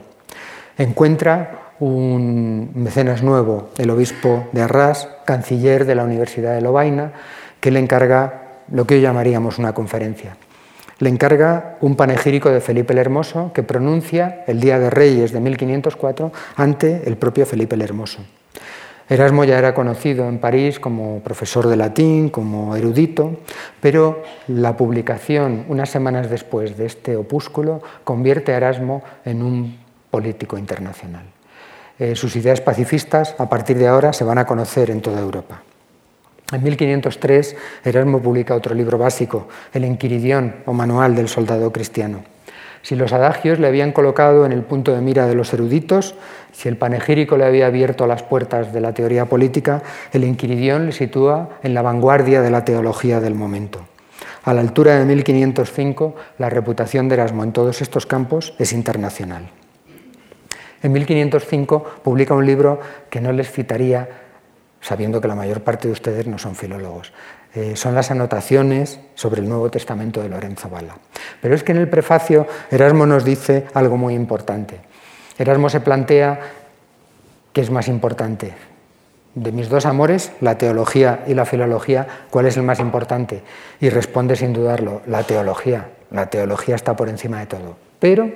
[0.79, 7.13] Encuentra un mecenas nuevo, el obispo de Arras, canciller de la Universidad de Lovaina,
[7.59, 10.37] que le encarga lo que hoy llamaríamos una conferencia.
[10.99, 15.39] Le encarga un panegírico de Felipe el Hermoso que pronuncia el Día de Reyes de
[15.39, 18.19] 1504 ante el propio Felipe el Hermoso.
[19.09, 23.37] Erasmo ya era conocido en París como profesor de latín, como erudito,
[23.79, 29.77] pero la publicación unas semanas después de este opúsculo convierte a Erasmo en un
[30.11, 31.23] político internacional.
[31.99, 35.63] Eh, sus ideas pacifistas a partir de ahora se van a conocer en toda Europa.
[36.51, 42.23] En 1503 Erasmo publica otro libro básico, el Enquiridión o Manual del Soldado Cristiano.
[42.83, 46.15] Si los adagios le habían colocado en el punto de mira de los eruditos,
[46.53, 49.83] si el panegírico le había abierto las puertas de la teoría política,
[50.13, 53.81] el Inquiridión le sitúa en la vanguardia de la teología del momento.
[54.45, 59.49] A la altura de 1505, la reputación de Erasmo en todos estos campos es internacional.
[60.81, 62.79] En 1505 publica un libro
[63.09, 64.07] que no les citaría,
[64.87, 67.11] sabiendo que la mayor parte de ustedes no son filólogos.
[67.53, 70.95] Eh, son las anotaciones sobre el Nuevo Testamento de Lorenzo Bala.
[71.41, 74.79] Pero es que en el prefacio Erasmo nos dice algo muy importante.
[75.37, 76.39] Erasmo se plantea
[77.51, 78.53] qué es más importante.
[79.35, 83.43] De mis dos amores, la teología y la filología, ¿cuál es el más importante?
[83.81, 85.89] Y responde sin dudarlo, la teología.
[86.11, 87.75] La teología está por encima de todo.
[87.99, 88.31] Pero,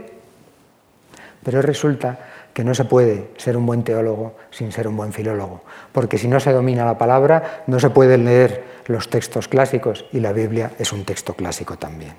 [1.45, 2.19] pero resulta
[2.53, 5.61] que no se puede ser un buen teólogo sin ser un buen filólogo,
[5.91, 10.19] porque si no se domina la palabra, no se pueden leer los textos clásicos y
[10.19, 12.13] la Biblia es un texto clásico también.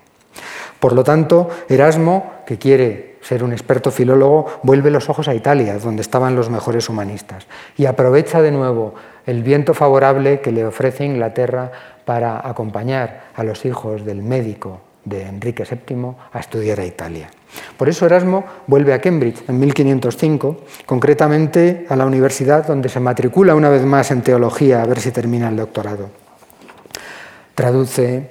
[0.81, 5.79] Por lo tanto, Erasmo, que quiere ser un experto filólogo, vuelve los ojos a Italia,
[5.79, 8.95] donde estaban los mejores humanistas, y aprovecha de nuevo
[9.27, 11.71] el viento favorable que le ofrece Inglaterra
[12.05, 17.31] para acompañar a los hijos del médico de Enrique VII a estudiar a Italia.
[17.77, 23.55] Por eso Erasmo vuelve a Cambridge en 1505, concretamente a la universidad donde se matricula
[23.55, 26.11] una vez más en teología a ver si termina el doctorado.
[27.55, 28.31] Traduce,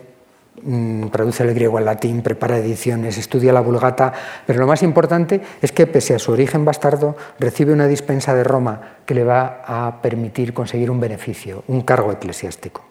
[0.64, 4.14] mm, traduce el griego al latín, prepara ediciones, estudia la vulgata,
[4.46, 8.44] pero lo más importante es que pese a su origen bastardo, recibe una dispensa de
[8.44, 12.84] Roma que le va a permitir conseguir un beneficio, un cargo eclesiástico.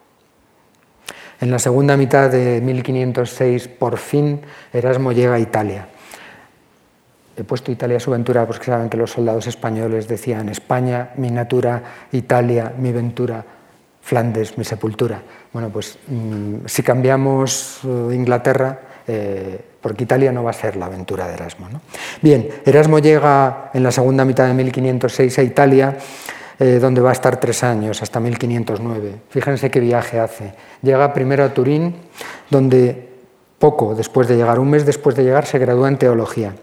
[1.40, 4.42] En la segunda mitad de 1506, por fin,
[4.74, 5.88] Erasmo llega a Italia.
[7.36, 11.82] He puesto Italia su ventura porque saben que los soldados españoles decían España, mi natura,
[12.12, 13.44] Italia, mi ventura,
[14.02, 15.22] Flandes, mi sepultura.
[15.52, 20.86] Bueno, pues mm, si cambiamos eh, Inglaterra, eh, porque Italia no va a ser la
[20.86, 21.68] aventura de Erasmo.
[22.20, 25.96] Bien, Erasmo llega en la segunda mitad de 1506 a Italia
[26.62, 29.14] eh, donde va a estar tres años, hasta 1509.
[29.30, 30.52] Fíjense qué viaje hace.
[30.82, 31.94] Llega primero a Turín,
[32.50, 33.08] donde
[33.58, 36.54] poco después de llegar, un mes después de llegar, se gradúa en teología.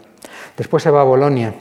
[0.58, 1.54] Después se va a Bolonia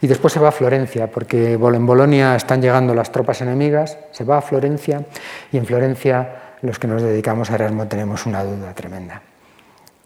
[0.00, 4.24] y después se va a Florencia, porque en Bolonia están llegando las tropas enemigas, se
[4.24, 5.04] va a Florencia
[5.50, 9.22] y en Florencia los que nos dedicamos a Erasmo tenemos una duda tremenda.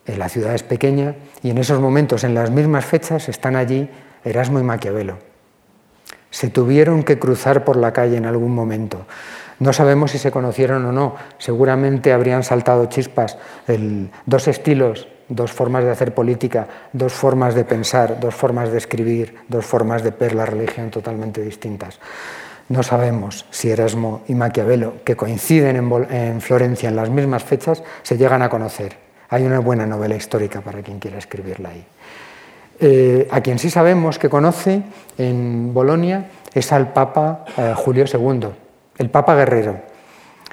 [0.07, 3.91] Eh, la ciudad es pequeña y en esos momentos, en las mismas fechas, están allí
[4.25, 5.19] Erasmo y Maquiavelo
[6.37, 9.07] se tuvieron que cruzar por la calle en algún momento.
[9.59, 13.39] No sabemos si se conocieron o no, seguramente habrían saltado chispas,
[14.27, 19.37] dos estilos, dos formas de hacer política, dos formas de pensar, dos formas de escribir,
[19.49, 21.99] dos formas de ver la religión totalmente distintas.
[22.69, 28.17] No sabemos si Erasmo y Maquiavelo, que coinciden en, Florencia en las mismas fechas, se
[28.17, 28.97] llegan a conocer.
[29.29, 31.87] Hay una buena novela histórica para quien quiera escribirla ahí.
[32.79, 34.83] Eh, a quien sí sabemos que conoce
[35.17, 38.49] en Bolonia es al Papa eh, Julio II,
[38.99, 39.81] el Papa guerrero.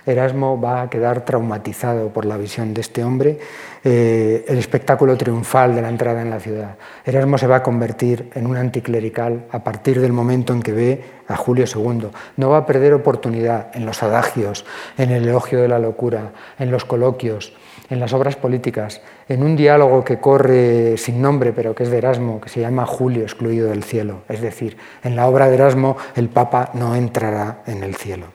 [0.06, 3.40] Erasmo va a quedar traumatizado por la visión de este hombre,
[3.86, 6.78] eh, el espectáculo triunfal de la entrada en la ciudad.
[7.04, 11.04] Erasmo se va a convertir en un anticlerical a partir del momento en que ve
[11.28, 12.08] a Julio II.
[12.38, 14.66] No va a perder oportunidad en los adagios,
[14.98, 17.54] en el elogio de la locura, en los coloquios,
[17.90, 21.98] en las obras políticas, en un diálogo que corre sin nombre, pero que es de
[21.98, 24.22] Erasmo, que se llama Julio excluido del cielo.
[24.30, 28.28] Es decir, en la obra de Erasmo el Papa no entrará en el cielo.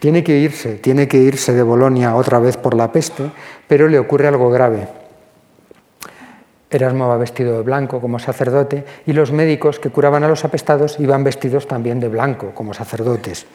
[0.00, 3.30] Tiene que irse, tiene que irse de Bolonia otra vez por la peste,
[3.68, 4.88] pero le ocurre algo grave.
[6.70, 10.98] Erasmo va vestido de blanco como sacerdote y los médicos que curaban a los apestados
[11.00, 13.46] iban vestidos también de blanco como sacerdotes.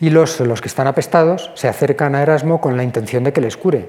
[0.00, 3.42] Y los, los que están apestados se acercan a Erasmo con la intención de que
[3.42, 3.88] les cure.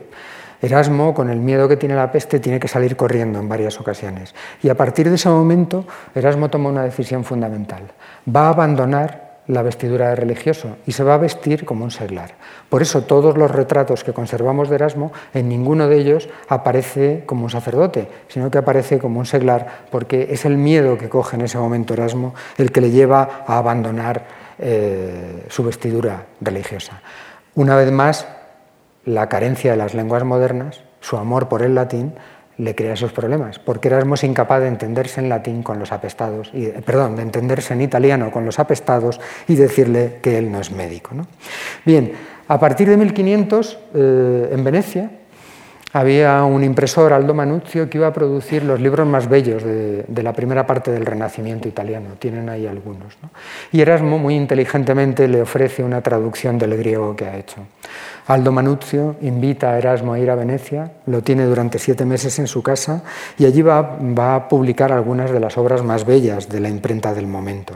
[0.61, 4.35] Erasmo, con el miedo que tiene la peste, tiene que salir corriendo en varias ocasiones.
[4.61, 7.83] Y a partir de ese momento, Erasmo toma una decisión fundamental.
[8.27, 12.35] Va a abandonar la vestidura de religioso y se va a vestir como un seglar.
[12.69, 17.43] Por eso todos los retratos que conservamos de Erasmo, en ninguno de ellos aparece como
[17.43, 21.43] un sacerdote, sino que aparece como un seglar, porque es el miedo que coge en
[21.43, 24.25] ese momento Erasmo el que le lleva a abandonar
[24.57, 27.01] eh, su vestidura religiosa.
[27.55, 28.27] Una vez más,
[29.05, 32.15] la carencia de las lenguas modernas, su amor por el latín,
[32.57, 36.49] le crea esos problemas, porque Erasmo es incapaz de entenderse en latín con los apestados,
[36.53, 40.71] y, perdón, de entenderse en italiano con los apestados y decirle que él no es
[40.71, 41.11] médico.
[41.85, 42.13] Bien,
[42.47, 45.09] a partir de 1500, eh, en Venecia,
[45.95, 50.33] había un impresor, Aldo Manuzio, que iba a producir los libros más bellos de, la
[50.33, 52.17] primera parte del Renacimiento italiano.
[52.19, 53.17] Tienen ahí algunos.
[53.71, 57.61] Y Erasmo, muy inteligentemente, le ofrece una traducción del griego que ha hecho.
[58.27, 62.47] Aldo Manuzio invita a Erasmo a ir a Venecia, lo tiene durante siete meses en
[62.47, 63.03] su casa
[63.37, 63.97] y allí va,
[64.35, 67.75] a publicar algunas de las obras más bellas de la imprenta del momento.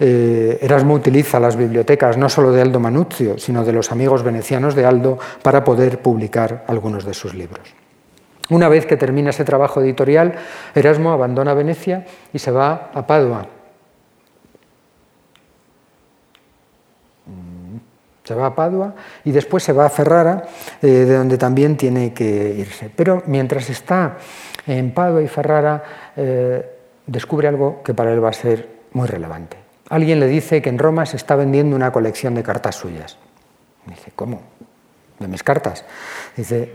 [0.00, 4.74] Eh, Erasmo utiliza las bibliotecas no solo de Aldo Manuzio, sino de los amigos venecianos
[4.74, 7.68] de Aldo para poder publicar algunos de sus libros.
[8.48, 10.34] Una vez que termina ese trabajo editorial,
[10.74, 13.46] Erasmo abandona Venecia y se va a Padua,
[18.30, 20.44] Se va a Padua y después se va a Ferrara,
[20.80, 22.88] eh, de donde también tiene que irse.
[22.88, 24.18] Pero mientras está
[24.68, 25.82] en Padua y Ferrara,
[26.14, 26.64] eh,
[27.08, 29.56] descubre algo que para él va a ser muy relevante.
[29.88, 33.18] Alguien le dice que en Roma se está vendiendo una colección de cartas suyas.
[33.86, 34.42] Dice, ¿cómo?
[35.18, 35.84] ¿De mis cartas?
[36.36, 36.72] Dice,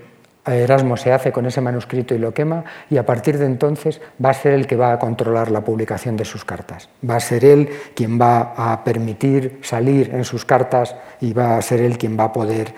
[0.54, 4.30] Erasmo se hace con ese manuscrito y lo quema y a partir de entonces va
[4.30, 6.90] a ser el que va a controlar la publicación de sus cartas.
[7.08, 11.62] Va a ser él quien va a permitir salir en sus cartas y va a
[11.64, 12.76] ser él quien va a poder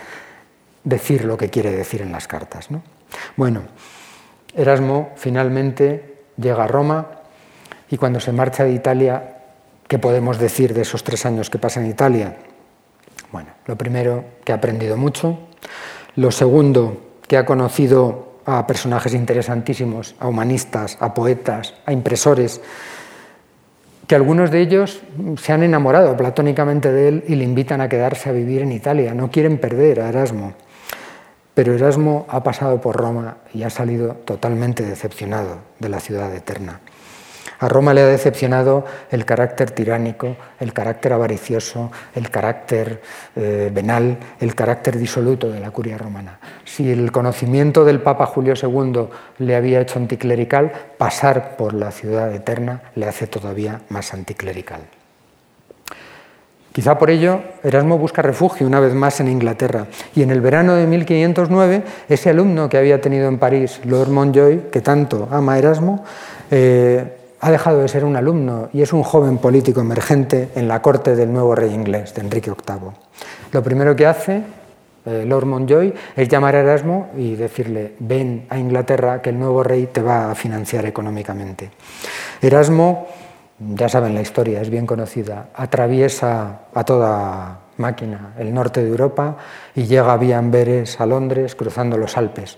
[0.85, 2.69] decir lo que quiere decir en las cartas.
[3.35, 3.63] Bueno,
[4.55, 7.07] Erasmo finalmente llega a Roma
[7.89, 9.39] y cuando se marcha de Italia,
[9.87, 12.37] ¿qué podemos decir de esos tres años que pasa en Italia?
[13.31, 15.37] Bueno, lo primero, que ha aprendido mucho.
[16.15, 22.61] Lo segundo, que ha conocido a personajes interesantísimos, a humanistas, a poetas, a impresores,
[24.07, 25.01] que algunos de ellos
[25.37, 29.13] se han enamorado platónicamente de él y le invitan a quedarse a vivir en Italia.
[29.13, 30.53] No quieren perder a Erasmo.
[31.53, 36.79] Pero Erasmo ha pasado por Roma y ha salido totalmente decepcionado de la ciudad eterna.
[37.59, 43.01] A Roma le ha decepcionado el carácter tiránico, el carácter avaricioso, el carácter
[43.35, 46.39] eh, venal, el carácter disoluto de la curia romana.
[46.65, 49.07] Si el conocimiento del Papa Julio II
[49.39, 54.81] le había hecho anticlerical, pasar por la ciudad eterna le hace todavía más anticlerical.
[56.77, 60.75] Quizá por ello Erasmo busca refugio una vez más en Inglaterra y en el verano
[60.75, 66.05] de 1509 ese alumno que había tenido en París, Lord Montjoy, que tanto ama Erasmo,
[66.51, 70.81] eh, ha dejado de ser un alumno y es un joven político emergente en la
[70.81, 72.91] corte del nuevo rey inglés, de Enrique VIII.
[73.51, 74.43] Lo primero que hace
[75.05, 79.63] eh, Lord Montjoy es llamar a Erasmo y decirle, ven a Inglaterra que el nuevo
[79.63, 81.71] rey te va a financiar económicamente.
[82.41, 83.07] Erasmo,
[83.57, 89.37] ya saben la historia, es bien conocida, atraviesa a toda máquina el norte de Europa
[89.75, 92.57] y llega vía Amberes a Londres cruzando los Alpes.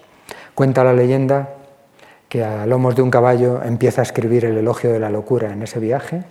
[0.56, 1.50] Cuenta la leyenda
[2.30, 5.64] que a lomos de un caballo empieza a escribir el elogio de la locura en
[5.64, 6.22] ese viaje.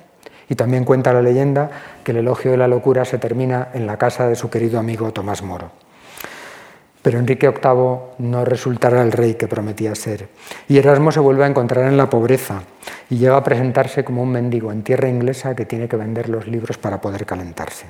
[0.48, 1.70] Y también cuenta la leyenda
[2.04, 5.12] que el elogio de la locura se termina en la casa de su querido amigo
[5.12, 5.72] Tomás Moro.
[7.02, 10.28] Pero Enrique VIII no resultará el rey que prometía ser.
[10.68, 12.62] Y Erasmo se vuelve a encontrar en la pobreza
[13.10, 16.46] y llega a presentarse como un mendigo en tierra inglesa que tiene que vender los
[16.46, 17.86] libros para poder calentarse.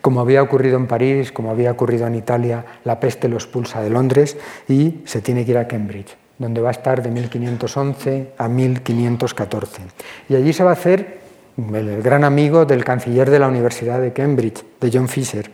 [0.00, 3.90] Como había ocurrido en París, como había ocurrido en Italia, la peste lo expulsa de
[3.90, 4.36] Londres
[4.68, 9.82] y se tiene que ir a Cambridge donde va a estar de 1511 a 1514.
[10.28, 11.20] Y allí se va a hacer
[11.56, 15.50] el gran amigo del canciller de la Universidad de Cambridge, de John Fisher,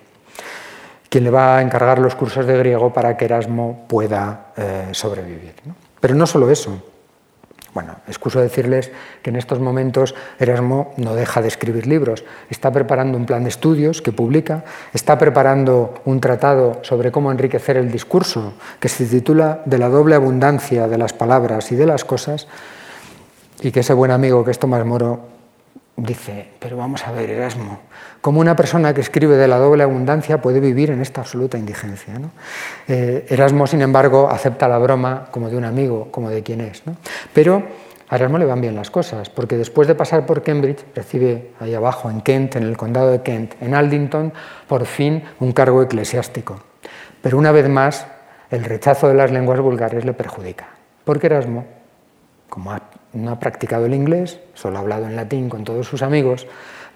[1.09, 5.55] quien le va a encargar los cursos de griego para que Erasmo pueda eh, sobrevivir.
[6.01, 6.83] Pero no solo eso,
[7.75, 8.91] bueno, excuso decirles
[9.23, 13.51] que en estos momentos Erasmo no deja de escribir libros, está preparando un plan de
[13.51, 19.63] estudios que publica, está preparando un tratado sobre cómo enriquecer el discurso que se titula
[19.65, 22.49] De la doble abundancia de las palabras y de las cosas,
[23.61, 25.38] y que ese buen amigo que es Tomás Moro
[25.99, 27.81] dice, pero vamos a ver, Erasmo,
[28.21, 32.15] ¿cómo una persona que escribe de la doble abundancia puede vivir en esta absoluta indigencia?
[32.87, 36.83] Eh, Erasmo, sin embargo, acepta la broma como de un amigo, como de quien es.
[37.35, 37.65] Pero
[38.09, 41.75] a Erasmo le van bien las cosas, porque después de pasar por Cambridge, recibe ahí
[41.75, 44.33] abajo, en Kent, en el condado de Kent, en Aldington,
[44.69, 46.61] por fin un cargo eclesiástico.
[47.21, 48.07] Pero una vez más,
[48.51, 50.69] el rechazo de las lenguas vulgares le perjudica,
[51.05, 51.67] porque Erasmo,
[52.49, 52.73] como
[53.13, 56.47] no ha practicado el inglés, solo ha hablado en latín con todos sus amigos,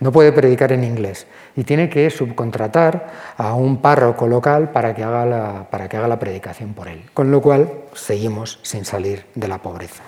[0.00, 3.06] no puede predicar en inglés y tiene que subcontratar
[3.36, 7.02] a un párroco local para que haga la, para que haga la predicación por él.
[7.14, 10.02] Con lo cual seguimos sin salir de la pobreza.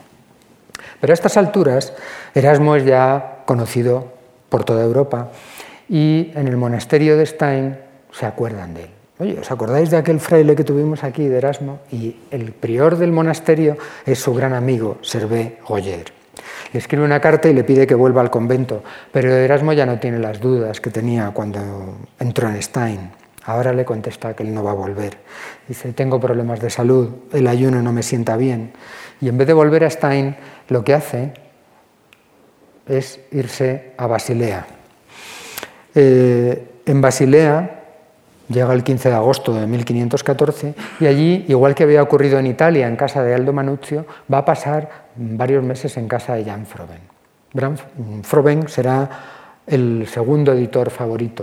[1.00, 1.94] Pero a estas alturas
[2.34, 4.12] Erasmo es ya conocido
[4.48, 5.28] por toda Europa
[5.88, 7.78] y en el monasterio de Stein
[8.10, 8.90] se acuerdan de él.
[9.32, 11.80] ¿Os acordáis de aquel fraile que tuvimos aquí, de Erasmo?
[11.90, 16.12] Y el prior del monasterio es su gran amigo, Servé Goyer.
[16.72, 19.98] Le escribe una carta y le pide que vuelva al convento, pero Erasmo ya no
[19.98, 23.10] tiene las dudas que tenía cuando entró en Stein.
[23.46, 25.18] Ahora le contesta que él no va a volver.
[25.68, 28.72] Dice, tengo problemas de salud, el ayuno no me sienta bien.
[29.20, 30.36] Y en vez de volver a Stein,
[30.68, 31.32] lo que hace
[32.86, 34.66] es irse a Basilea.
[35.94, 37.83] Eh, en Basilea
[38.48, 42.86] Llega el 15 de agosto de 1514 y allí, igual que había ocurrido en Italia,
[42.86, 47.14] en casa de Aldo Manuzio, va a pasar varios meses en casa de Jan Froben.
[48.22, 49.08] Froben será
[49.66, 51.42] el segundo editor favorito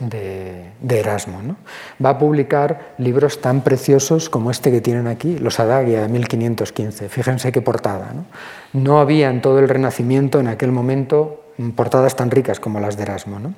[0.00, 1.56] de, Erasmo.
[2.04, 7.08] Va a publicar libros tan preciosos como este que tienen aquí, Los Adagia de 1515.
[7.08, 8.12] Fíjense qué portada.
[8.12, 8.24] ¿no?
[8.72, 11.43] no había en todo el Renacimiento en aquel momento
[11.74, 13.38] portadas tan ricas como las de Erasmo.
[13.38, 13.54] ¿no?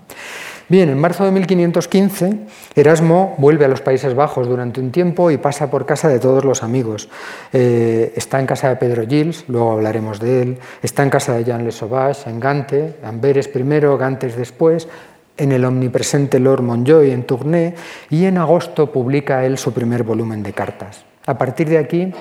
[0.69, 2.39] Bien, en marzo de 1515,
[2.75, 6.45] Erasmo vuelve a los Países Bajos durante un tiempo y pasa por casa de todos
[6.45, 7.09] los amigos.
[7.53, 11.45] Eh, está en casa de Pedro Gilles, luego hablaremos de él, está en casa de
[11.45, 14.89] Jean Le Sauvage, en Gante, Amberes primero, Gantes después,
[15.37, 17.75] en el omnipresente Lord Monjoy en Tournai
[18.11, 21.05] y en agosto publica él su primer volumen de cartas.
[21.27, 22.13] A partir de aquí,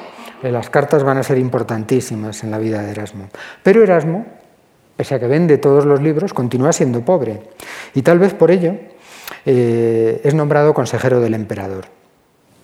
[0.44, 3.30] eh, las cartas van a ser importantísimas en la vida de Erasmo.
[3.64, 4.26] Pero Erasmo
[4.96, 7.42] pese a que vende todos los libros, continúa siendo pobre.
[7.94, 8.76] Y tal vez por ello
[9.46, 11.86] eh, es nombrado consejero del emperador.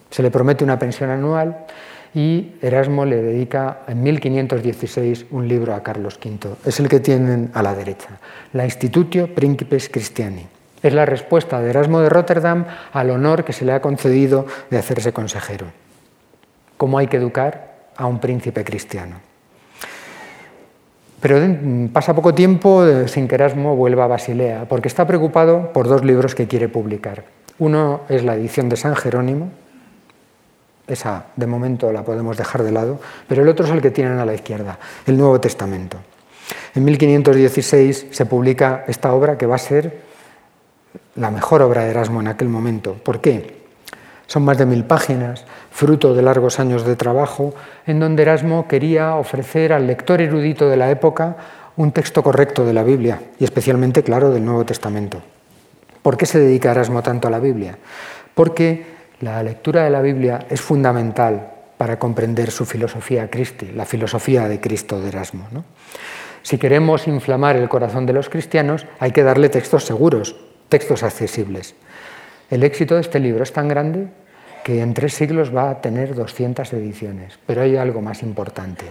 [0.10, 1.66] Se le promete una pensión anual
[2.14, 6.56] y Erasmo le dedica en 1516 un libro a Carlos V.
[6.66, 8.20] Es el que tienen a la derecha,
[8.54, 10.46] La Institutio Principes Christiani.
[10.84, 14.78] Es la respuesta de Erasmo de Rotterdam al honor que se le ha concedido de
[14.78, 15.68] hacerse consejero.
[16.76, 19.31] ¿Cómo hay que educar a un príncipe cristiano?
[21.22, 21.38] Pero
[21.94, 26.04] pasa poco tiempo eh, sin que Erasmo vuelva a Basilea, porque está preocupado por dos
[26.04, 27.24] libros que quiere publicar.
[27.60, 29.52] Uno es la edición de San Jerónimo,
[30.88, 34.18] esa de momento la podemos dejar de lado, pero el otro es el que tienen
[34.18, 35.98] a la izquierda, el Nuevo Testamento.
[36.74, 40.02] En 1516 se publica esta obra que va a ser
[41.16, 42.96] la mejor obra de Erasmo en aquel momento.
[42.96, 43.61] ¿Por qué?
[44.32, 47.54] Son más de mil páginas, fruto de largos años de trabajo,
[47.86, 51.36] en donde Erasmo quería ofrecer al lector erudito de la época
[51.76, 55.22] un texto correcto de la Biblia, y especialmente, claro, del Nuevo Testamento.
[56.02, 57.78] ¿Por qué se dedica Erasmo tanto a la Biblia?
[58.34, 58.86] Porque
[59.20, 64.62] la lectura de la Biblia es fundamental para comprender su filosofía Christi, la filosofía de
[64.62, 65.50] Cristo de Erasmo.
[66.42, 70.38] Si queremos inflamar el corazón de los cristianos, hay que darle textos seguros,
[70.70, 71.76] textos accesibles.
[72.50, 74.08] El éxito de este libro es tan grande
[74.64, 77.40] que en tres siglos va a tener 200 ediciones.
[77.46, 78.86] Pero hay algo más importante,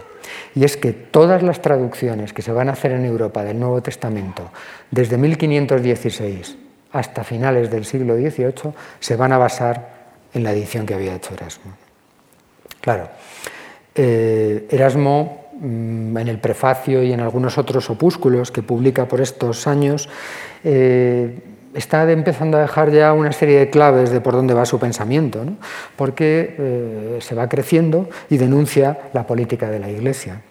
[0.54, 3.82] y es que todas las traducciones que se van a hacer en Europa del Nuevo
[3.82, 4.50] Testamento,
[4.90, 6.56] desde 1516
[6.92, 10.00] hasta finales del siglo XVIII, se van a basar
[10.34, 11.72] en la edición que había hecho Erasmo.
[12.80, 13.08] Claro,
[13.94, 19.66] eh, Erasmo mm, en el prefacio y en algunos otros opúsculos que publica por estos
[19.66, 20.08] años,
[20.64, 21.38] eh,
[21.74, 25.44] está empezando a dejar ya una serie de claves de por dónde va su pensamiento,
[25.96, 30.42] porque eh, se va creciendo y denuncia la política de la Iglesia,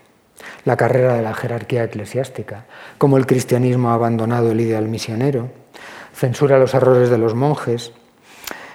[0.65, 2.65] la carrera de la jerarquía eclesiástica,
[2.97, 5.49] cómo el cristianismo ha abandonado el ideal misionero,
[6.13, 7.91] censura los errores de los monjes,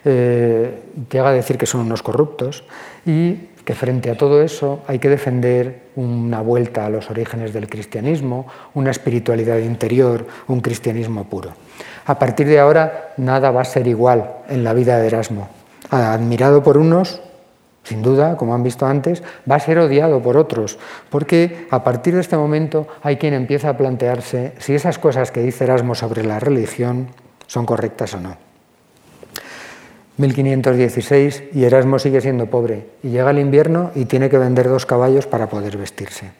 [0.04, 2.64] eh, llega a decir que son unos corruptos
[3.06, 7.68] y que frente a todo eso hay que defender una vuelta a los orígenes del
[7.68, 11.54] cristianismo, una espiritualidad interior, un cristianismo puro.
[12.06, 15.48] A partir de ahora nada va a ser igual en la vida de Erasmo.
[15.90, 17.20] Admirado por unos,
[17.82, 20.78] sin duda, como han visto antes, va a ser odiado por otros,
[21.10, 25.42] porque a partir de este momento hay quien empieza a plantearse si esas cosas que
[25.42, 27.08] dice Erasmo sobre la religión
[27.46, 28.36] son correctas o no.
[30.16, 34.86] 1516 y Erasmo sigue siendo pobre y llega el invierno y tiene que vender dos
[34.86, 36.30] caballos para poder vestirse.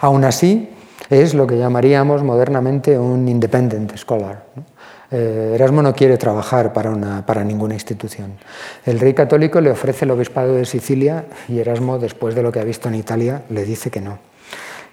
[0.00, 0.70] Aún así,
[1.10, 4.44] Es lo que llamaríamos modernamente un independent scholar.
[5.10, 8.34] Eh, Erasmo no quiere trabajar para, ninguna institución.
[8.86, 12.60] El rey católico le ofrece el obispado de Sicilia y Erasmo, después de lo que
[12.60, 14.18] ha visto en Italia, le dice que no.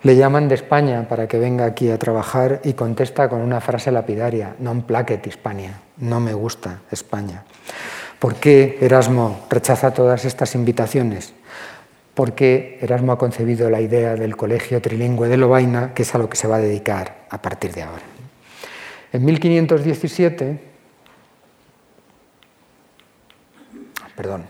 [0.03, 3.91] Le llaman de España para que venga aquí a trabajar y contesta con una frase
[3.91, 7.41] lapidaria, non placet Hispania, no me gusta España.
[8.17, 11.33] ¿Por qué Erasmo rechaza todas estas invitaciones?
[12.13, 16.29] Porque Erasmo ha concebido la idea del colegio trilingüe de Lovaina, que es a lo
[16.29, 18.16] que se va a dedicar a partir de ahora.
[19.17, 20.59] En 1517,
[24.15, 24.43] perdón,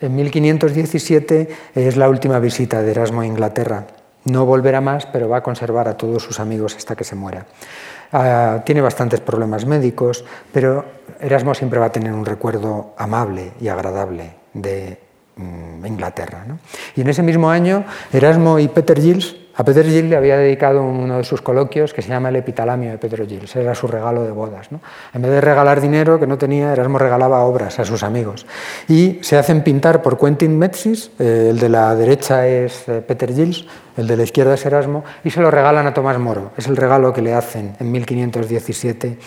[0.00, 3.86] en 1517 es la última visita de Erasmo a Inglaterra.
[4.24, 7.46] No volverá más, pero va a conservar a todos sus amigos hasta que se muera.
[8.10, 10.84] Ah, tiene bastantes problemas médicos, pero
[11.20, 14.98] Erasmo siempre va a tener un recuerdo amable y agradable de
[15.36, 16.44] mm, Inglaterra.
[16.96, 20.82] Y en ese mismo año, Erasmo y Peter Giles a Peter Gilles le había dedicado
[20.82, 24.24] uno de sus coloquios que se llama El epitalamio de Pedro Gilles, era su regalo
[24.24, 24.68] de bodas.
[25.12, 28.46] En vez de regalar dinero que no tenía, Erasmo regalaba obras a sus amigos.
[28.88, 33.32] Y se hacen pintar por Quentin Metzis, eh, el de la derecha es eh, Peter
[33.32, 36.52] Gilles, el de la izquierda es Erasmo, y se lo regalan a Tomás Moro.
[36.56, 39.18] Es el regalo que le hacen en 1517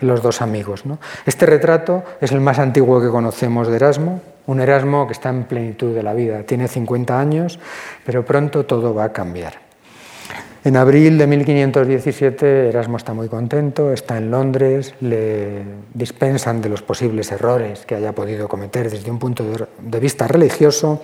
[0.00, 0.84] los dos amigos.
[1.26, 5.44] Este retrato es el más antiguo que conocemos de Erasmo, un Erasmo que está en
[5.44, 6.42] plenitud de la vida.
[6.42, 7.58] Tiene 50 años,
[8.04, 9.67] pero pronto todo va a cambiar.
[10.64, 15.62] En abril de 1517 Erasmo está muy contento, está en Londres, le
[15.94, 19.44] dispensan de los posibles errores que haya podido cometer desde un punto
[19.78, 21.00] de vista religioso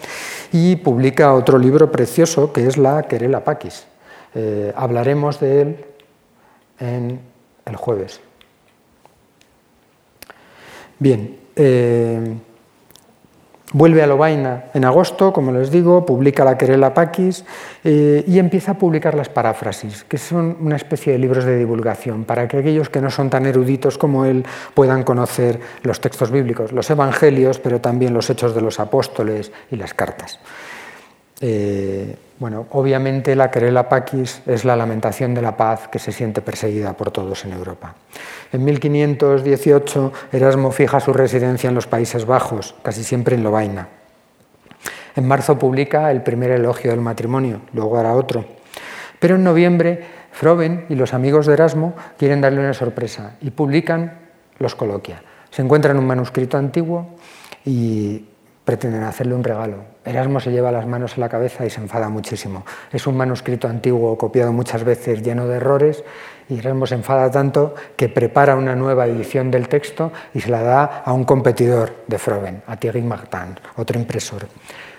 [0.53, 3.87] y publica otro libro precioso que es la Querela Paquis.
[4.35, 5.85] Eh, hablaremos de él
[6.81, 7.21] en
[7.65, 8.21] el jueves.
[10.99, 11.39] Bien.
[11.55, 12.35] Eh,
[13.75, 17.45] Vuelve a Lovaina en agosto, como les digo, publica la Querela Paquis
[17.83, 22.23] eh, y empieza a publicar las paráfrasis, que son una especie de libros de divulgación
[22.23, 26.71] para que aquellos que no son tan eruditos como él puedan conocer los textos bíblicos,
[26.71, 30.39] los evangelios, pero también los hechos de los apóstoles y las cartas.
[31.47, 36.41] Eh, bueno, obviamente la querela paquis es la lamentación de la paz que se siente
[36.41, 37.95] perseguida por todos en Europa.
[38.51, 43.89] En 1518 Erasmo fija su residencia en los Países Bajos, casi siempre en Lovaina.
[45.17, 48.47] En marzo publica el primer elogio del matrimonio, luego hará otro.
[49.19, 54.19] Pero en noviembre Froben y los amigos de Erasmo quieren darle una sorpresa y publican
[54.59, 55.23] los coloquia.
[55.51, 57.17] Se encuentran un manuscrito antiguo
[57.67, 58.25] y
[58.65, 59.94] pretenden hacerle un regalo.
[60.05, 62.65] Erasmo se lleva las manos a la cabeza y se enfada muchísimo.
[62.93, 66.05] Es un manuscrito antiguo, copiado muchas veces, lleno de errores,
[66.49, 70.63] y Erasmo se enfada tanto que prepara una nueva edición del texto y se la
[70.63, 74.47] da a un competidor de Froben, a Thierry Martin, otro impresor.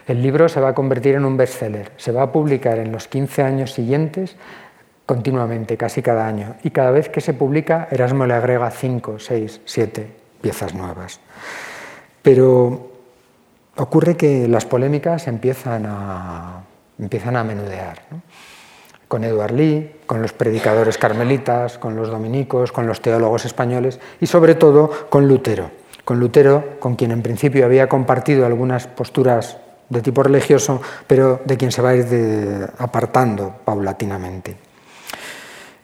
[0.08, 3.08] El libro se va a convertir en un bestseller, se va a publicar en los
[3.08, 4.36] 15 años siguientes
[5.06, 9.62] continuamente, casi cada año, y cada vez que se publica, Erasmo le agrega 5, 6,
[9.64, 10.08] 7
[10.42, 11.20] piezas nuevas.
[12.22, 12.95] Pero
[13.78, 16.64] ocurre que las polémicas empiezan a,
[17.00, 18.02] empiezan a menudear.
[19.08, 24.26] Con Edward Lee, con los predicadores carmelitas, con los dominicos, con los teólogos españoles y
[24.26, 25.70] sobre todo con Lutero.
[26.04, 29.58] Con Lutero, con quien en principio había compartido algunas posturas
[29.90, 34.58] de tipo religioso, pero de quien se va a ir apartando paulatinamente.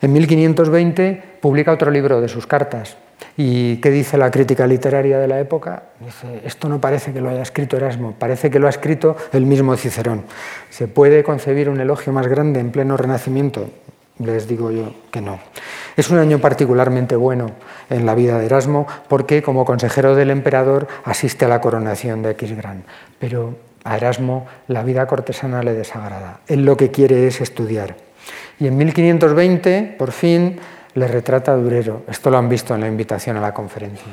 [0.01, 2.97] En 1520 publica otro libro de sus cartas,
[3.37, 5.83] ¿Y qué dice la crítica literaria de la época?
[5.99, 9.45] Dice, esto no parece que lo haya escrito Erasmo, parece que lo ha escrito el
[9.45, 10.23] mismo Cicerón.
[10.69, 13.69] ¿Se puede concebir un elogio más grande en pleno Renacimiento?
[14.19, 15.39] Les digo yo que no.
[15.97, 17.51] Es un año particularmente bueno
[17.89, 22.29] en la vida de Erasmo porque como consejero del emperador asiste a la coronación de
[22.29, 22.83] Aquisgrán.
[23.19, 26.41] Pero a Erasmo la vida cortesana le desagrada.
[26.47, 27.95] Él lo que quiere es estudiar.
[28.59, 30.59] Y en 1520, por fin,
[30.95, 32.03] le retrata Durero.
[32.07, 34.11] Esto lo han visto en la invitación a la conferencia.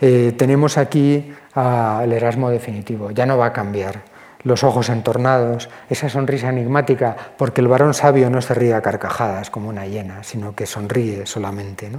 [0.00, 4.02] Eh, tenemos aquí al Erasmo definitivo, ya no va a cambiar.
[4.42, 9.50] Los ojos entornados, esa sonrisa enigmática, porque el varón sabio no se ríe a carcajadas
[9.50, 11.90] como una hiena, sino que sonríe solamente.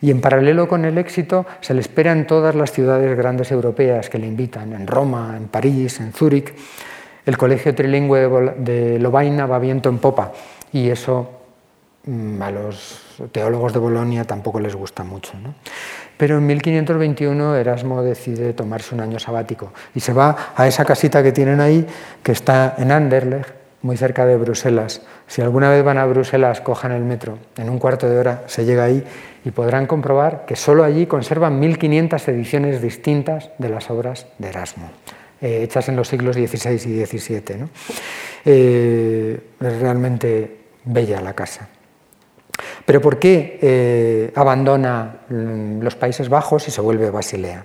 [0.00, 4.10] Y en paralelo con el éxito, se le espera en todas las ciudades grandes europeas
[4.10, 6.52] que le invitan, en Roma, en París, en Zúrich.
[7.24, 10.32] El colegio trilingüe de Lovaina va viento en popa
[10.72, 11.42] y eso
[12.04, 15.32] Mm, a los teólogos de Bolonia tampoco les gusta mucho.
[16.16, 21.22] Pero en 1521 Erasmo decide tomarse un año sabático y se va a esa casita
[21.22, 21.86] que tienen ahí,
[22.22, 25.02] que está en Anderlecht, muy cerca de Bruselas.
[25.26, 27.38] Si alguna vez van a Bruselas, cojan el metro.
[27.56, 29.04] En un cuarto de hora se llega ahí
[29.44, 34.90] y podrán comprobar que solo allí conservan 1500 ediciones distintas de las obras de Erasmo,
[35.40, 37.66] eh, hechas en los siglos XVI y XVII.
[38.44, 41.68] Eh, es realmente bella la casa.
[42.84, 47.64] Pero ¿por qué eh, abandona mm, los Países Bajos y se vuelve Basilea?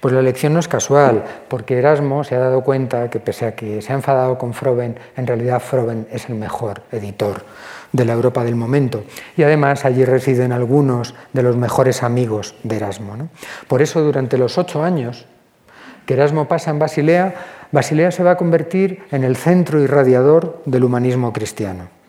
[0.00, 3.54] Pues la elección no es casual, porque Erasmo se ha dado cuenta que pese a
[3.54, 7.44] que se ha enfadado con Froben, en realidad Froben es el mejor editor
[7.92, 9.04] de la Europa del momento.
[9.36, 13.28] Y además allí residen algunos de los mejores amigos de Erasmo.
[13.68, 15.26] Por eso durante los ocho años
[16.06, 17.34] que Erasmo pasa en Basilea,
[17.70, 21.99] Basilea se va a convertir en el centro irradiador del humanismo cristiano.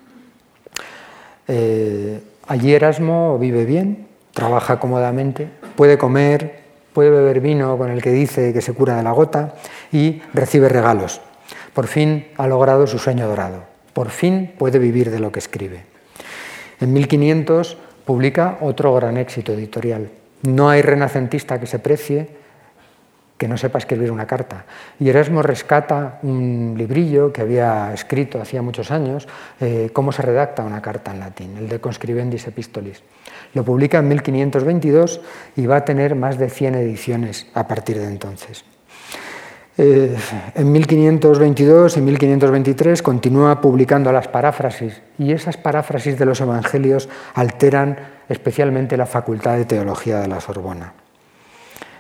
[1.48, 6.62] Eh, allí Erasmo vive bien, trabaja cómodamente, puede comer,
[6.94, 9.56] puede beber vino con el que dice que se cura de la gota
[9.92, 11.22] y recibe regalos.
[11.74, 13.64] Por fin ha logrado su sueño dorado.
[13.94, 15.84] Por fin puede vivir de lo que escribe.
[16.80, 20.10] En 1500 publica otro gran éxito editorial.
[20.44, 22.41] No hay renacentista que se precie
[23.42, 24.66] que no sepa escribir una carta.
[25.00, 29.28] Y Erasmo rescata un librillo que había escrito hacía muchos años,
[29.60, 33.02] eh, cómo se redacta una carta en latín, el de Conscribendis Epistolis.
[33.56, 35.22] Lo publica en 1522
[35.56, 38.64] y va a tener más de 100 ediciones a partir de entonces.
[39.76, 40.16] Eh,
[40.54, 47.98] en 1522 y 1523 continúa publicando las paráfrasis y esas paráfrasis de los evangelios alteran
[48.30, 51.01] especialmente la Facultad de Teología de la Sorbona.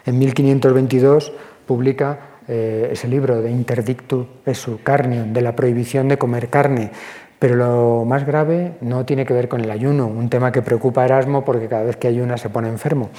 [0.05, 1.31] En 1522
[1.65, 6.91] publica eh, ese libro de Interdictu esu carnium, de la prohibición de comer carne.
[7.39, 11.01] Pero lo más grave no tiene que ver con el ayuno, un tema que preocupa
[11.01, 13.09] a Erasmo porque cada vez que ayuna se pone enfermo.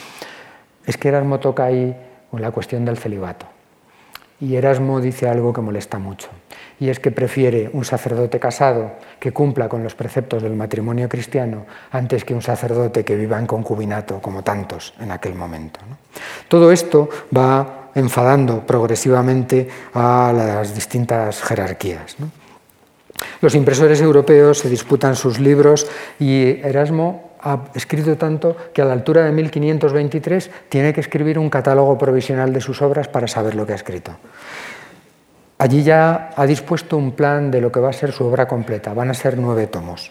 [0.87, 1.97] Es que Erasmo toca ahí
[2.41, 3.47] la cuestión del celibato.
[4.41, 6.29] Y Erasmo dice algo que molesta mucho,
[6.83, 11.65] y es que prefiere un sacerdote casado que cumpla con los preceptos del matrimonio cristiano
[11.93, 15.79] antes que un sacerdote que viva en concubinato, como tantos en aquel momento.
[16.49, 22.17] Todo esto va enfadando progresivamente a las distintas jerarquías.
[23.41, 25.87] Los impresores europeos se disputan sus libros
[26.19, 31.49] y Erasmo ha escrito tanto que a la altura de 1523 tiene que escribir un
[31.49, 34.17] catálogo provisional de sus obras para saber lo que ha escrito.
[35.63, 38.95] Allí ya ha dispuesto un plan de lo que va a ser su obra completa,
[38.95, 40.11] van a ser nueve tomos.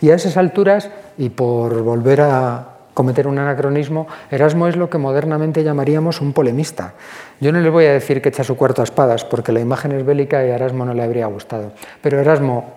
[0.00, 4.98] Y a esas alturas, y por volver a cometer un anacronismo, Erasmo es lo que
[4.98, 6.94] modernamente llamaríamos un polemista.
[7.40, 9.92] Yo no le voy a decir que echa su cuarto a espadas, porque la imagen
[9.92, 11.70] es bélica y a Erasmo no le habría gustado.
[12.02, 12.74] Pero Erasmo,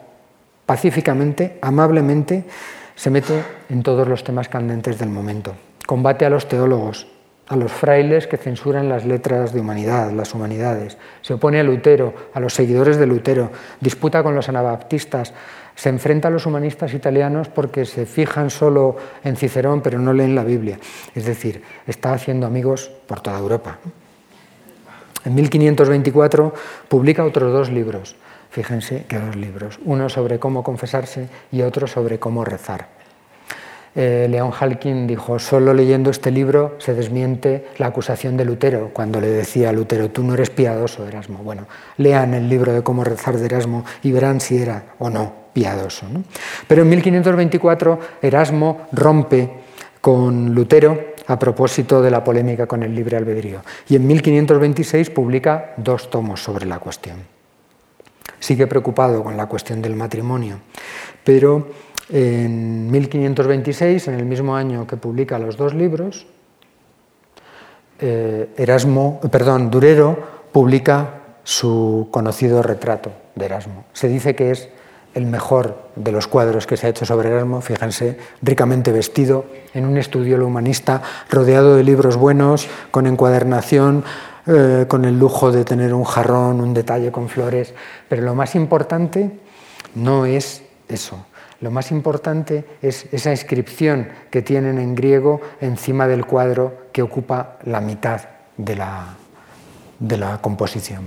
[0.67, 2.43] pacíficamente, amablemente,
[2.93, 5.55] se mete en todos los temas candentes del momento.
[5.87, 7.07] Combate a los teólogos,
[7.53, 10.97] a los frailes que censuran las letras de humanidad, las humanidades.
[11.21, 15.33] Se opone a Lutero, a los seguidores de Lutero, disputa con los anabaptistas,
[15.75, 20.35] se enfrenta a los humanistas italianos porque se fijan solo en Cicerón pero no leen
[20.35, 20.79] la Biblia.
[21.15, 23.77] Es decir, está haciendo amigos por toda Europa.
[25.25, 26.53] En 1524
[26.89, 28.15] publica otros dos libros,
[28.53, 33.02] Fíjense que dos libros, uno sobre cómo confesarse y otro sobre cómo rezar.
[33.95, 39.21] Eh, León Halkin dijo, solo leyendo este libro se desmiente la acusación de Lutero, cuando
[39.21, 41.39] le decía a Lutero, tú no eres piadoso, Erasmo.
[41.43, 41.67] Bueno,
[41.97, 46.07] lean el libro de cómo rezar de Erasmo y verán si era o no piadoso.
[46.67, 49.49] Pero en 1524 Erasmo rompe
[50.01, 55.73] con Lutero a propósito de la polémica con el libre albedrío y en 1526 publica
[55.77, 57.33] dos tomos sobre la cuestión
[58.43, 60.59] sigue preocupado con la cuestión del matrimonio,
[61.23, 61.67] pero
[62.09, 66.25] en 1526, en el mismo año que publica los dos libros,
[67.99, 70.17] eh, Erasmo, perdón, Durero
[70.51, 73.85] publica su conocido retrato de Erasmo.
[73.93, 74.69] Se dice que es
[75.13, 79.85] el mejor de los cuadros que se ha hecho sobre Erasmo, fíjense, ricamente vestido, en
[79.85, 84.03] un estudio humanista, rodeado de libros buenos, con encuadernación,
[84.47, 87.73] eh, con el lujo de tener un jarrón, un detalle con flores,
[88.09, 89.31] pero lo más importante
[89.95, 91.25] no es eso.
[91.63, 97.57] Lo más importante es esa inscripción que tienen en griego encima del cuadro que ocupa
[97.63, 98.19] la mitad
[98.57, 99.15] de la,
[99.97, 101.03] de la composición.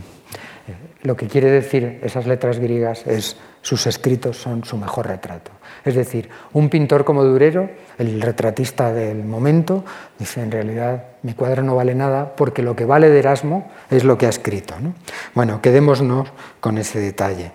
[1.02, 5.50] Lo que quiere decir esas letras griegas es sus escritos son su mejor retrato.
[5.84, 9.84] Es decir, un pintor como Durero, el retratista del momento,
[10.18, 14.04] dice en realidad mi cuadro no vale nada porque lo que vale de Erasmo es
[14.04, 14.74] lo que ha escrito.
[15.34, 17.52] Bueno, quedémonos con ese detalle.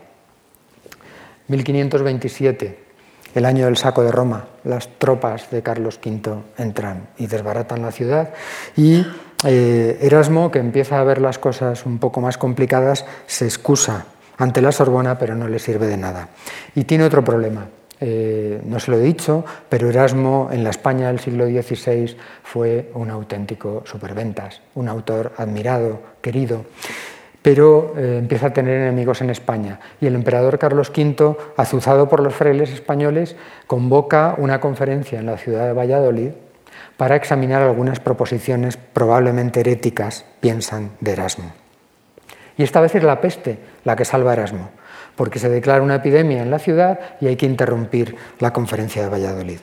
[1.48, 2.91] 1527,
[3.36, 7.92] el año del saco de Roma, las tropas de Carlos V entran y desbaratan la
[7.92, 8.30] ciudad
[8.76, 9.06] y
[9.46, 14.06] eh, Erasmo, que empieza a ver las cosas un poco más complicadas, se excusa
[14.38, 16.30] ante la Sorbona, pero no le sirve de nada.
[16.76, 17.68] Y tiene otro problema,
[18.00, 22.92] eh, no se lo he dicho, pero Erasmo en la España del siglo XVI fue
[22.96, 26.66] un auténtico superventas, un autor admirado, querido.
[27.42, 29.80] Pero eh, empieza a tener enemigos en España.
[30.00, 33.36] Y el emperador Carlos V, azuzado por los frailes españoles,
[33.68, 36.32] convoca una conferencia en la ciudad de Valladolid
[36.98, 41.52] para examinar algunas proposiciones probablemente heréticas, piensan, de Erasmo.
[42.58, 44.70] Y esta vez es la peste la que salva a Erasmo,
[45.16, 49.10] porque se declara una epidemia en la ciudad y hay que interrumpir la conferencia de
[49.10, 49.60] Valladolid.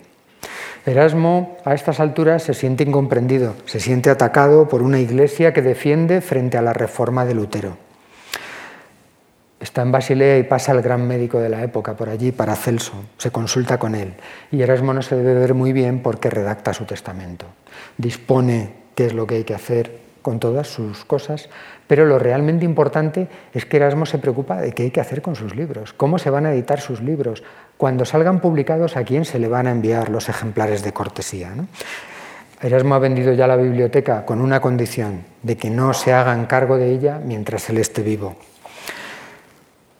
[0.86, 6.20] Erasmo a estas alturas se siente incomprendido, se siente atacado por una iglesia que defiende
[6.20, 7.76] frente a la reforma de Lutero.
[9.60, 13.30] Está en Basilea y pasa el gran médico de la época por allí, Paracelso, se
[13.30, 14.14] consulta con él
[14.52, 17.46] y Erasmo no se debe ver muy bien porque redacta su testamento.
[17.96, 21.48] Dispone qué es lo que hay que hacer con todas sus cosas,
[21.86, 25.36] pero lo realmente importante es que Erasmo se preocupa de qué hay que hacer con
[25.36, 27.42] sus libros, cómo se van a editar sus libros,
[27.76, 31.52] cuando salgan publicados a quién se le van a enviar los ejemplares de cortesía.
[32.60, 36.76] Erasmo ha vendido ya la biblioteca con una condición, de que no se hagan cargo
[36.76, 38.36] de ella mientras él esté vivo.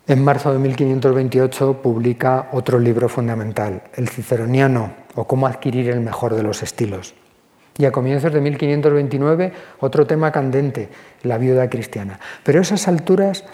[0.08, 6.34] En marzo de 1528 publica otro libro fundamental, El Ciceroniano o cómo adquirir el mejor
[6.34, 7.14] de los estilos.
[7.78, 10.88] Y a comienzos de 1529 otro tema candente,
[11.22, 12.18] la viuda cristiana.
[12.42, 13.44] Pero a esas alturas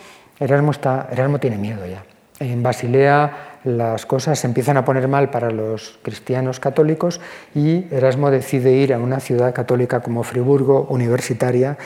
[0.41, 2.05] Erasmo, está, Erasmo tiene miedo ya.
[2.41, 7.21] En Basilea las cosas se empiezan a poner mal para los cristianos católicos
[7.55, 11.79] y Erasmo decide ir a una ciudad católica como Friburgo, universitaria.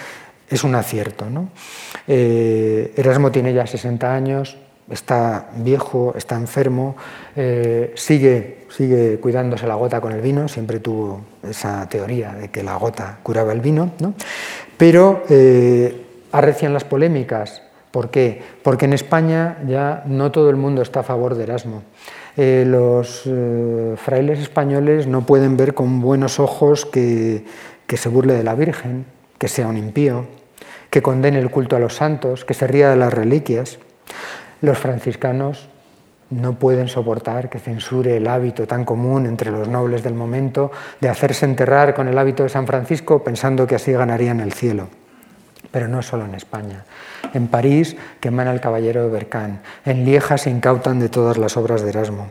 [0.48, 1.28] Es un acierto.
[1.28, 1.50] ¿no?
[2.06, 4.56] Eh, Erasmo tiene ya 60 años,
[4.90, 6.96] está viejo, está enfermo,
[7.36, 12.62] eh, sigue, sigue cuidándose la gota con el vino, siempre tuvo esa teoría de que
[12.62, 14.14] la gota curaba el vino, ¿no?
[14.76, 18.42] pero eh, arrecian las polémicas ¿Por qué?
[18.62, 21.82] Porque en España ya no todo el mundo está a favor de Erasmo.
[22.36, 27.44] Eh, los eh, frailes españoles no pueden ver con buenos ojos que,
[27.86, 29.06] que se burle de la Virgen,
[29.38, 30.26] que sea un impío,
[30.90, 33.78] que condene el culto a los santos, que se ría de las reliquias.
[34.60, 35.68] Los franciscanos
[36.30, 40.70] no pueden soportar que censure el hábito tan común entre los nobles del momento
[41.00, 44.88] de hacerse enterrar con el hábito de San Francisco pensando que así ganarían el cielo.
[45.70, 46.84] Pero no solo en España.
[47.34, 49.60] En París queman al caballero de Bercán.
[49.84, 52.28] En Lieja se incautan de todas las obras de Erasmo.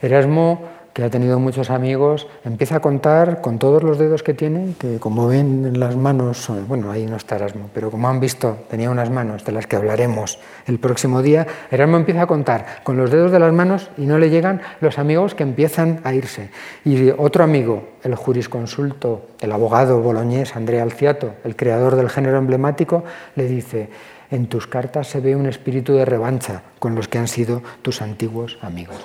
[0.00, 4.74] Erasmo que ha tenido muchos amigos, empieza a contar con todos los dedos que tiene,
[4.78, 8.58] que como ven en las manos, bueno, ahí no está Erasmo, pero como han visto,
[8.68, 12.96] tenía unas manos de las que hablaremos el próximo día, Erasmo empieza a contar con
[12.96, 16.50] los dedos de las manos y no le llegan los amigos que empiezan a irse.
[16.84, 23.04] Y otro amigo, el jurisconsulto, el abogado boloñés Andrea Alciato, el creador del género emblemático,
[23.34, 23.88] le dice,
[24.30, 28.02] en tus cartas se ve un espíritu de revancha con los que han sido tus
[28.02, 28.96] antiguos amigos.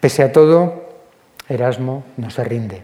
[0.00, 0.91] Pese a todo,
[1.52, 2.82] Erasmo no se rinde.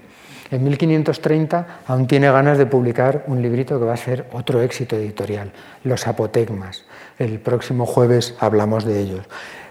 [0.50, 4.96] En 1530 aún tiene ganas de publicar un librito que va a ser otro éxito
[4.96, 5.52] editorial,
[5.84, 6.84] Los Apotegmas.
[7.18, 9.26] El próximo jueves hablamos de ellos.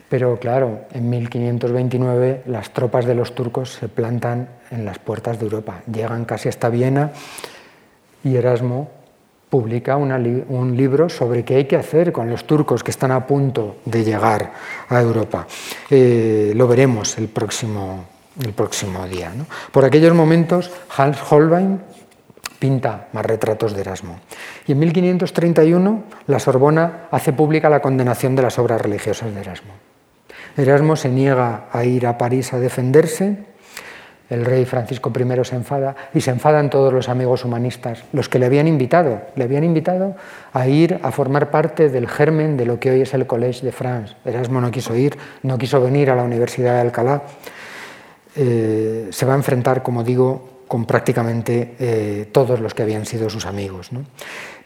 [0.09, 5.45] Pero claro, en 1529 las tropas de los turcos se plantan en las puertas de
[5.45, 7.11] Europa, llegan casi hasta Viena
[8.23, 8.89] y Erasmo
[9.49, 13.77] publica un libro sobre qué hay que hacer con los turcos que están a punto
[13.85, 14.51] de llegar
[14.89, 15.47] a Europa.
[15.89, 19.31] Eh, lo veremos el próximo el próximo día.
[19.71, 21.81] Por aquellos momentos, Hans Holbein
[22.59, 24.19] pinta más retratos de Erasmo.
[24.65, 29.73] Y en 1531 la Sorbona hace pública la condenación de las obras religiosas de Erasmo.
[30.55, 33.45] Erasmo se niega a ir a París a defenderse,
[34.29, 38.39] el rey Francisco I se enfada y se enfadan todos los amigos humanistas, los que
[38.39, 40.15] le habían invitado, le habían invitado
[40.51, 43.71] a ir a formar parte del germen de lo que hoy es el Collège de
[43.71, 44.15] France.
[44.25, 47.21] Erasmo no quiso ir, no quiso venir a la Universidad de Alcalá.
[48.39, 53.29] Eh, se va a enfrentar, como digo, con prácticamente eh, todos los que habían sido
[53.29, 53.89] sus amigos.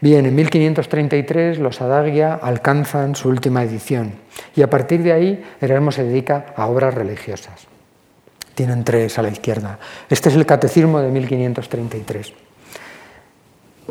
[0.00, 4.12] Bien, en 1533 los Adagia alcanzan su última edición
[4.54, 7.66] y a partir de ahí Erasmo se dedica a obras religiosas.
[8.54, 9.78] Tienen tres a la izquierda.
[10.10, 12.34] Este es el Catecismo de 1533.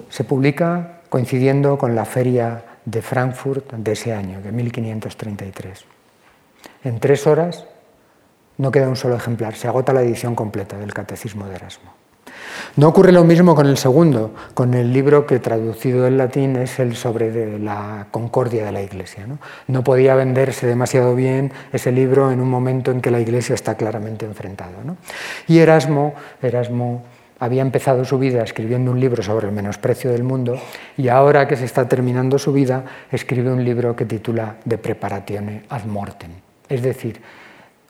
[0.09, 5.85] Se publica coincidiendo con la feria de Frankfurt de ese año, de 1533.
[6.83, 7.65] En tres horas
[8.61, 11.93] no queda un solo ejemplar, se agota la edición completa del Catecismo de Erasmo.
[12.75, 16.79] No ocurre lo mismo con el segundo, con el libro que traducido del latín es
[16.79, 19.25] el sobre la concordia de la Iglesia.
[19.67, 19.83] ¿no?
[19.83, 24.27] podía venderse demasiado bien ese libro en un momento en que la Iglesia está claramente
[24.27, 24.77] enfrentada.
[25.47, 27.01] Y Erasmo, Erasmo
[27.39, 30.61] había empezado su vida escribiendo un libro sobre el menosprecio del mundo
[30.97, 35.63] y ahora que se está terminando su vida escribe un libro que titula De Preparatione
[35.67, 36.29] ad Mortem,
[36.69, 37.19] es decir,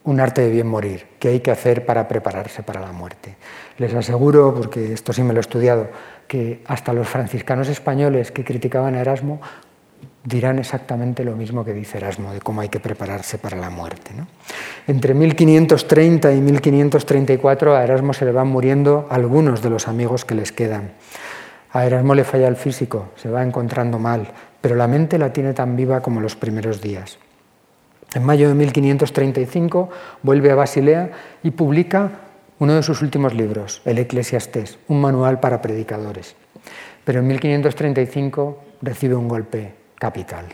[0.03, 3.35] un arte de bien morir, que hay que hacer para prepararse para la muerte.
[3.77, 5.89] Les aseguro, porque esto sí me lo he estudiado,
[6.27, 9.41] que hasta los franciscanos españoles que criticaban a Erasmo
[10.23, 14.11] dirán exactamente lo mismo que dice Erasmo, de cómo hay que prepararse para la muerte.
[14.87, 20.35] Entre 1530 y 1534 a Erasmo se le van muriendo algunos de los amigos que
[20.35, 20.93] les quedan.
[21.73, 25.53] A Erasmo le falla el físico, se va encontrando mal, pero la mente la tiene
[25.53, 27.17] tan viva como los primeros días.
[28.13, 29.89] En mayo de 1535
[30.21, 31.11] vuelve a Basilea
[31.43, 32.11] y publica
[32.59, 36.35] uno de sus últimos libros, el Eclesiastés, un manual para predicadores.
[37.05, 40.45] Pero en 1535 recibe un golpe capital.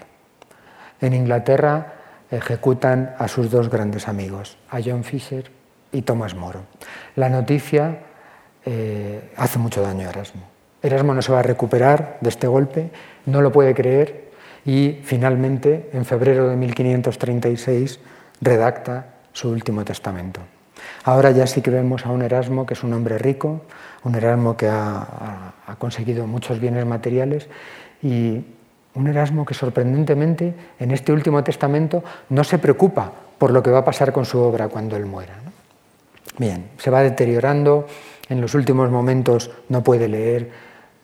[1.02, 1.96] En Inglaterra
[2.30, 5.50] ejecutan a sus dos grandes amigos, a John Fisher
[5.92, 6.60] y Thomas More.
[7.16, 8.04] La noticia
[8.66, 10.44] eh, hace mucho daño a Erasmo.
[10.84, 12.92] Erasmo no se va a recuperar de este golpe,
[13.26, 14.27] no lo puede creer
[14.68, 18.00] y finalmente, en febrero de 1536,
[18.42, 20.42] redacta su último testamento.
[21.06, 23.62] Ahora ya sí que vemos a un Erasmo que es un hombre rico,
[24.04, 27.48] un Erasmo que ha, conseguido muchos bienes materiales
[28.04, 28.44] y
[28.94, 33.80] un Erasmo que sorprendentemente en este último testamento no se preocupa por lo que va
[33.80, 35.36] a pasar con su obra cuando él muera.
[36.38, 37.88] Bien, se va deteriorando,
[38.28, 40.52] en los últimos momentos no puede leer,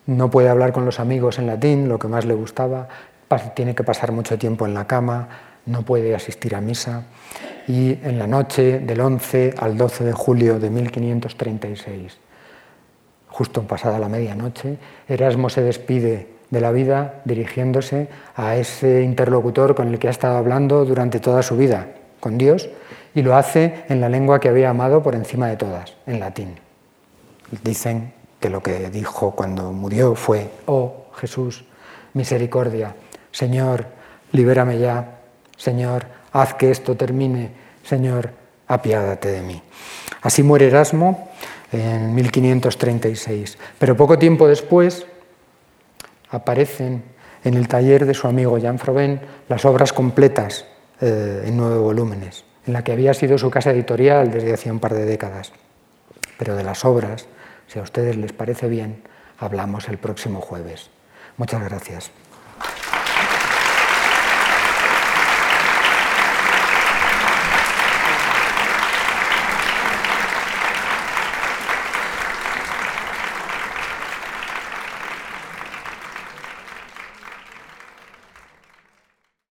[0.05, 2.89] no puede hablar con los amigos en latín, lo que más le gustaba,
[3.53, 5.29] tiene que pasar mucho tiempo en la cama,
[5.65, 7.03] no puede asistir a misa
[7.67, 12.17] y en la noche del 11 al 12 de julio de 1536,
[13.29, 14.77] justo pasada la medianoche,
[15.07, 20.37] Erasmo se despide de la vida dirigiéndose a ese interlocutor con el que ha estado
[20.37, 21.87] hablando durante toda su vida,
[22.19, 22.69] con Dios,
[23.15, 26.55] y lo hace en la lengua que había amado por encima de todas, en latín.
[27.63, 31.65] Dicen que lo que dijo cuando murió fue, oh Jesús,
[32.13, 32.93] misericordia,
[33.33, 33.87] Señor,
[34.31, 35.19] libérame ya,
[35.57, 37.51] Señor, haz que esto termine,
[37.83, 38.29] Señor,
[38.67, 39.61] apiádate de mí.
[40.21, 41.29] Así muere Erasmo
[41.71, 45.07] en 1536, pero poco tiempo después
[46.29, 47.03] aparecen
[47.43, 49.19] en el taller de su amigo Jean Froben
[49.49, 50.65] las obras completas
[51.01, 54.79] eh, en nueve volúmenes, en la que había sido su casa editorial desde hacía un
[54.79, 55.51] par de décadas.
[56.37, 57.25] Pero de las obras,
[57.67, 59.01] si a ustedes les parece bien,
[59.39, 60.91] hablamos el próximo jueves.
[61.37, 62.11] Muchas gracias.